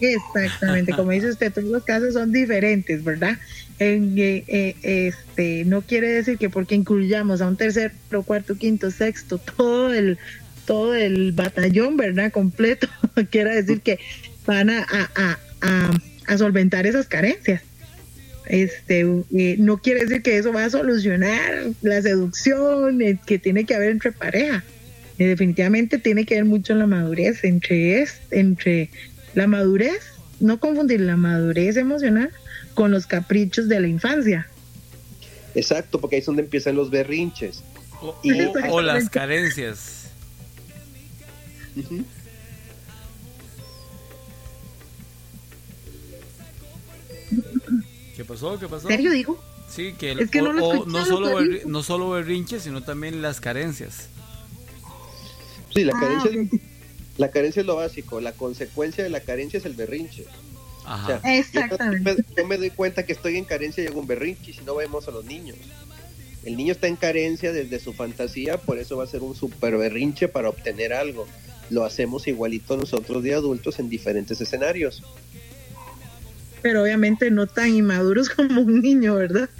[0.00, 3.38] Exactamente, como dice usted, todos los casos son diferentes, ¿verdad?
[3.80, 7.92] Eh, eh, este, no quiere decir que porque incluyamos a un tercer,
[8.26, 10.18] cuarto, quinto, sexto, todo el,
[10.66, 12.32] todo el batallón, ¿verdad?
[12.32, 12.88] Completo,
[13.30, 14.00] quiere decir que
[14.46, 15.38] van a,
[16.36, 17.62] solventar esas carencias.
[18.46, 19.00] Este,
[19.36, 23.90] eh, no quiere decir que eso va a solucionar la seducción que tiene que haber
[23.90, 24.64] entre pareja.
[25.18, 28.90] definitivamente tiene que ver mucho la madurez entre, es, entre
[29.34, 30.00] la madurez,
[30.40, 32.30] no confundir la madurez emocional
[32.74, 34.48] con los caprichos de la infancia.
[35.54, 37.62] Exacto, porque ahí es donde empiezan los berrinches.
[38.00, 40.10] O, las carencias.
[48.16, 48.58] ¿Qué pasó?
[48.58, 48.86] ¿Qué pasó?
[48.88, 49.42] ¿Serio digo?
[49.68, 54.08] Sí, que, no, solo no solo berrinches, sino también las carencias.
[55.74, 56.60] Sí, la ah, carencia
[57.18, 60.24] la carencia es lo básico, la consecuencia de la carencia es el berrinche.
[60.84, 61.20] Ajá.
[61.24, 62.24] Exactamente.
[62.36, 65.06] Yo me, doy cuenta que estoy en carencia y hago un berrinche si no vemos
[65.08, 65.58] a los niños.
[66.44, 69.76] El niño está en carencia desde su fantasía, por eso va a ser un super
[69.76, 71.26] berrinche para obtener algo.
[71.70, 75.02] Lo hacemos igualito nosotros de adultos en diferentes escenarios.
[76.62, 79.50] Pero obviamente no tan inmaduros como un niño, ¿verdad?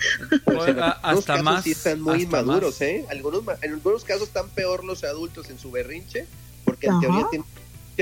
[0.44, 1.64] Pues hasta más.
[1.64, 3.04] Sí están muy inmaduros, ¿eh?
[3.11, 6.26] Algunos, en algunos casos están peor los adultos en su berrinche
[6.68, 7.44] porque en teoría tiene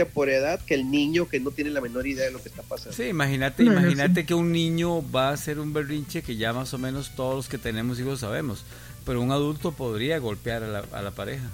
[0.04, 2.62] por edad que el niño que no tiene la menor idea de lo que está
[2.62, 2.94] pasando.
[2.94, 6.78] Sí, imagínate, imagínate que un niño va a hacer un berrinche que ya más o
[6.78, 8.64] menos todos los que tenemos hijos sabemos,
[9.06, 11.50] pero un adulto podría golpear a la, a la pareja.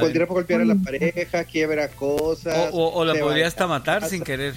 [0.00, 2.70] podría golpear a la pareja, quiebra cosas.
[2.72, 4.54] O, la podría hasta matar sin querer.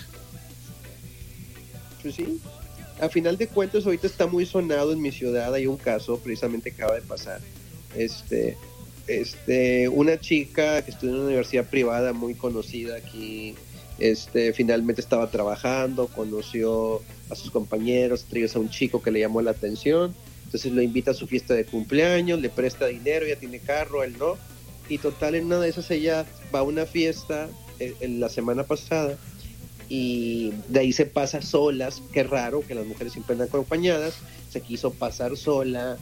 [2.01, 2.39] Pues sí.
[3.01, 5.53] A final de cuentas, ahorita está muy sonado en mi ciudad.
[5.53, 7.41] Hay un caso, precisamente acaba de pasar.
[7.95, 8.55] Este,
[9.07, 13.55] este, una chica que estudió en una universidad privada muy conocida aquí,
[13.99, 18.25] este, finalmente estaba trabajando, conoció a sus compañeros,
[18.55, 20.13] a un chico que le llamó la atención,
[20.45, 24.15] entonces lo invita a su fiesta de cumpleaños, le presta dinero, ya tiene carro, él
[24.17, 24.37] no,
[24.89, 27.47] y total en una de esas ella va a una fiesta
[27.79, 29.17] eh, en la semana pasada
[29.87, 34.15] y de ahí se pasa solas, qué raro que las mujeres siempre andan acompañadas,
[34.51, 35.97] se quiso pasar sola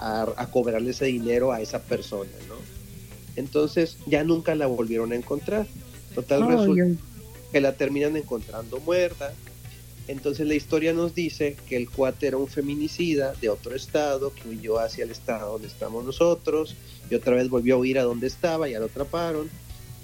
[0.00, 2.56] a, cobrarle ese dinero a esa persona, ¿no?
[3.36, 5.66] Entonces ya nunca la volvieron a encontrar.
[6.14, 7.00] Total resulta
[7.52, 9.32] que la terminan encontrando muerta.
[10.08, 14.48] Entonces la historia nos dice que el cuate era un feminicida de otro estado que
[14.48, 16.74] huyó hacia el estado donde estamos nosotros
[17.08, 19.48] y otra vez volvió a huir a donde estaba, ya lo atraparon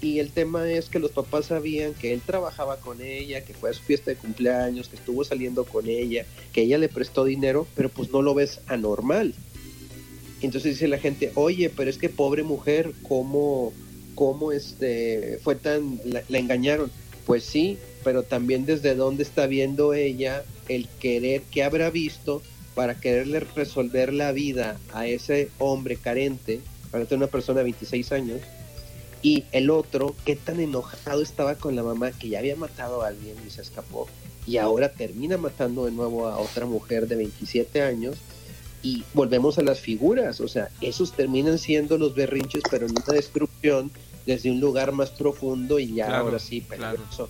[0.01, 3.69] y el tema es que los papás sabían que él trabajaba con ella, que fue
[3.69, 7.67] a su fiesta de cumpleaños, que estuvo saliendo con ella, que ella le prestó dinero,
[7.75, 9.35] pero pues no lo ves anormal.
[10.41, 13.73] Entonces dice la gente, oye, pero es que pobre mujer, ¿cómo,
[14.15, 16.91] cómo este, fue tan, la, engañaron?
[17.27, 22.41] Pues sí, pero también desde dónde está viendo ella el querer que habrá visto
[22.73, 28.11] para quererle resolver la vida a ese hombre carente, para tener una persona de 26
[28.13, 28.41] años,
[29.21, 33.07] y el otro, qué tan enojado estaba con la mamá que ya había matado a
[33.07, 34.07] alguien y se escapó,
[34.45, 38.17] y ahora termina matando de nuevo a otra mujer de 27 años,
[38.83, 43.13] y volvemos a las figuras, o sea, esos terminan siendo los berrinches, pero en una
[43.13, 43.91] destrucción
[44.25, 47.29] desde un lugar más profundo y ya ahora sí peligroso.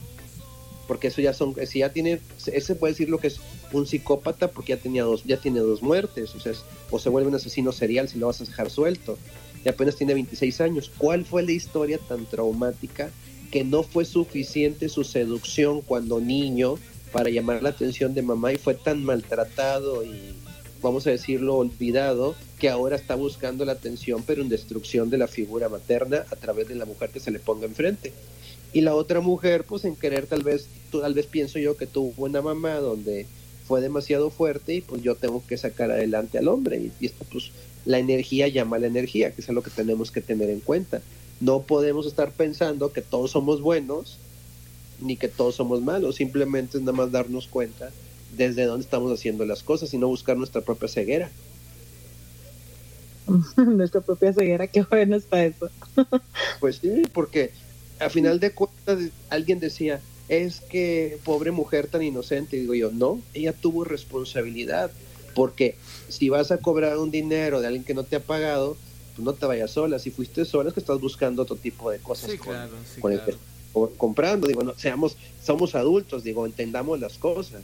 [0.87, 3.39] Porque eso ya son, si ya tiene, ese puede decir lo que es
[3.71, 6.53] un psicópata porque ya tenía dos, ya tiene dos muertes, o sea,
[6.89, 9.17] o se vuelve un asesino serial si lo vas a dejar suelto.
[9.63, 10.91] Y apenas tiene 26 años.
[10.97, 13.11] ¿Cuál fue la historia tan traumática
[13.51, 16.75] que no fue suficiente su seducción cuando niño
[17.11, 20.33] para llamar la atención de mamá y fue tan maltratado y
[20.81, 25.27] vamos a decirlo, olvidado, que ahora está buscando la atención, pero en destrucción de la
[25.27, 28.13] figura materna a través de la mujer que se le ponga enfrente.
[28.73, 32.13] Y la otra mujer, pues en querer tal vez, tal vez pienso yo que tuvo
[32.17, 33.27] una mamá donde
[33.67, 36.77] fue demasiado fuerte y pues yo tengo que sacar adelante al hombre.
[36.77, 37.51] Y, y esto pues
[37.85, 41.01] la energía llama a la energía, que es lo que tenemos que tener en cuenta.
[41.39, 44.17] No podemos estar pensando que todos somos buenos
[45.01, 47.91] ni que todos somos malos, simplemente es nada más darnos cuenta
[48.37, 51.29] desde dónde estamos haciendo las cosas y no buscar nuestra propia ceguera.
[53.57, 55.69] nuestra propia ceguera, qué bueno está eso.
[56.59, 57.51] pues sí, porque
[57.99, 58.99] a final de cuentas
[59.29, 59.99] alguien decía,
[60.31, 64.89] es que pobre mujer tan inocente, digo yo, no, ella tuvo responsabilidad,
[65.35, 65.75] porque
[66.07, 68.77] si vas a cobrar un dinero de alguien que no te ha pagado,
[69.13, 71.99] pues no te vayas sola, si fuiste sola es que estás buscando otro tipo de
[71.99, 72.31] cosas
[73.01, 73.21] con, el
[73.97, 77.63] comprando, digo, no, seamos, somos adultos, digo, entendamos las cosas.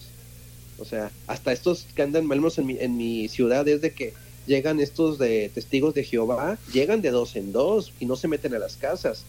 [0.77, 4.13] O sea, hasta estos que andan, mal en mi, en mi ciudad, es de que
[4.45, 8.53] llegan estos de testigos de Jehová, llegan de dos en dos y no se meten
[8.55, 9.23] a las casas.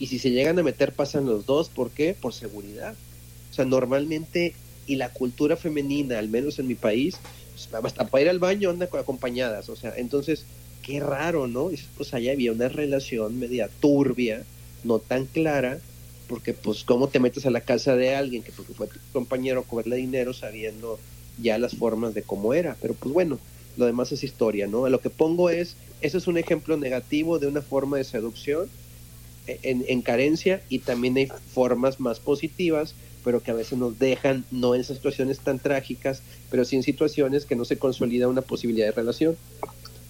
[0.00, 1.68] Y si se llegan a meter, pasan los dos.
[1.68, 2.16] ¿Por qué?
[2.20, 2.94] Por seguridad.
[3.50, 4.54] O sea, normalmente,
[4.86, 7.18] y la cultura femenina, al menos en mi país,
[7.52, 9.68] pues, hasta para ir al baño andan acompañadas.
[9.68, 10.46] O sea, entonces,
[10.82, 11.70] qué raro, ¿no?
[11.96, 14.42] Pues allá había una relación media turbia,
[14.84, 15.78] no tan clara,
[16.26, 19.60] porque pues cómo te metes a la casa de alguien que porque fue tu compañero
[19.60, 20.98] a cobrarle dinero sabiendo
[21.42, 23.38] ya las formas de cómo era, pero pues bueno,
[23.76, 24.88] lo demás es historia, ¿no?
[24.88, 28.68] Lo que pongo es, ese es un ejemplo negativo de una forma de seducción
[29.62, 32.94] en, carencia y también hay formas más positivas,
[33.24, 37.44] pero que a veces nos dejan no en situaciones tan trágicas, pero sí en situaciones
[37.44, 39.36] que no se consolida una posibilidad de relación.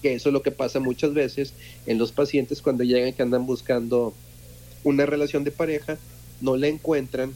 [0.01, 1.53] Que eso es lo que pasa muchas veces
[1.85, 4.13] en los pacientes cuando llegan que andan buscando
[4.83, 5.97] una relación de pareja,
[6.41, 7.33] no la encuentran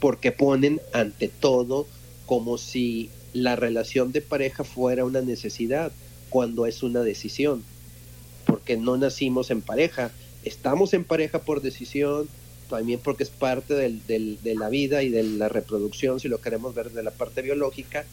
[0.00, 1.86] porque ponen ante todo
[2.26, 5.92] como si la relación de pareja fuera una necesidad
[6.28, 7.62] cuando es una decisión,
[8.46, 10.10] porque no nacimos en pareja,
[10.44, 12.28] estamos en pareja por decisión,
[12.68, 16.90] también porque es parte de la vida y de la reproducción, si lo queremos ver
[16.90, 18.04] de la parte biológica,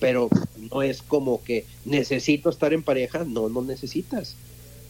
[0.00, 0.28] pero
[0.72, 4.34] no es como que necesito estar en pareja, no, no necesitas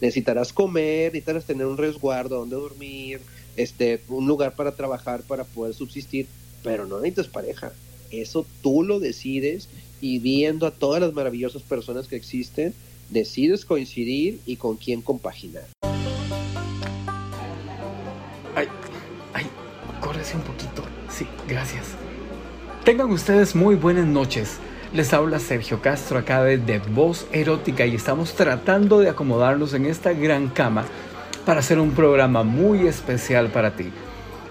[0.00, 3.20] necesitarás comer, necesitarás tener un resguardo donde dormir,
[3.56, 6.26] este, un lugar para trabajar para poder subsistir,
[6.62, 7.72] pero no necesitas pareja.
[8.10, 9.68] Eso tú lo decides
[10.00, 12.74] y viendo a todas las maravillosas personas que existen,
[13.10, 15.68] decides coincidir y con quién compaginar.
[20.34, 20.82] Un poquito.
[21.08, 21.94] Sí, gracias.
[22.84, 24.58] Tengan ustedes muy buenas noches.
[24.92, 30.12] Les habla Sergio Castro acá de Voz Erótica y estamos tratando de acomodarnos en esta
[30.12, 30.84] gran cama
[31.46, 33.90] para hacer un programa muy especial para ti.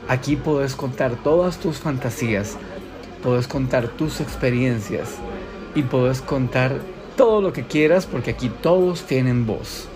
[0.08, 2.58] Aquí puedes contar todas tus fantasías,
[3.22, 5.10] puedes contar tus experiencias
[5.76, 6.80] y puedes contar
[7.16, 9.88] todo lo que quieras porque aquí todos tienen voz.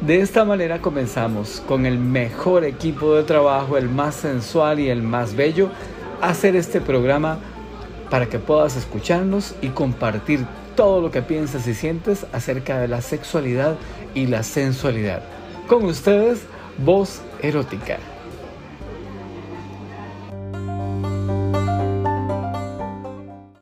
[0.00, 5.02] De esta manera comenzamos con el mejor equipo de trabajo, el más sensual y el
[5.02, 5.70] más bello,
[6.20, 7.38] a hacer este programa
[8.08, 10.46] para que puedas escucharnos y compartir
[10.76, 13.76] todo lo que piensas y sientes acerca de la sexualidad
[14.14, 15.20] y la sensualidad.
[15.66, 16.42] Con ustedes,
[16.78, 17.98] Voz Erótica.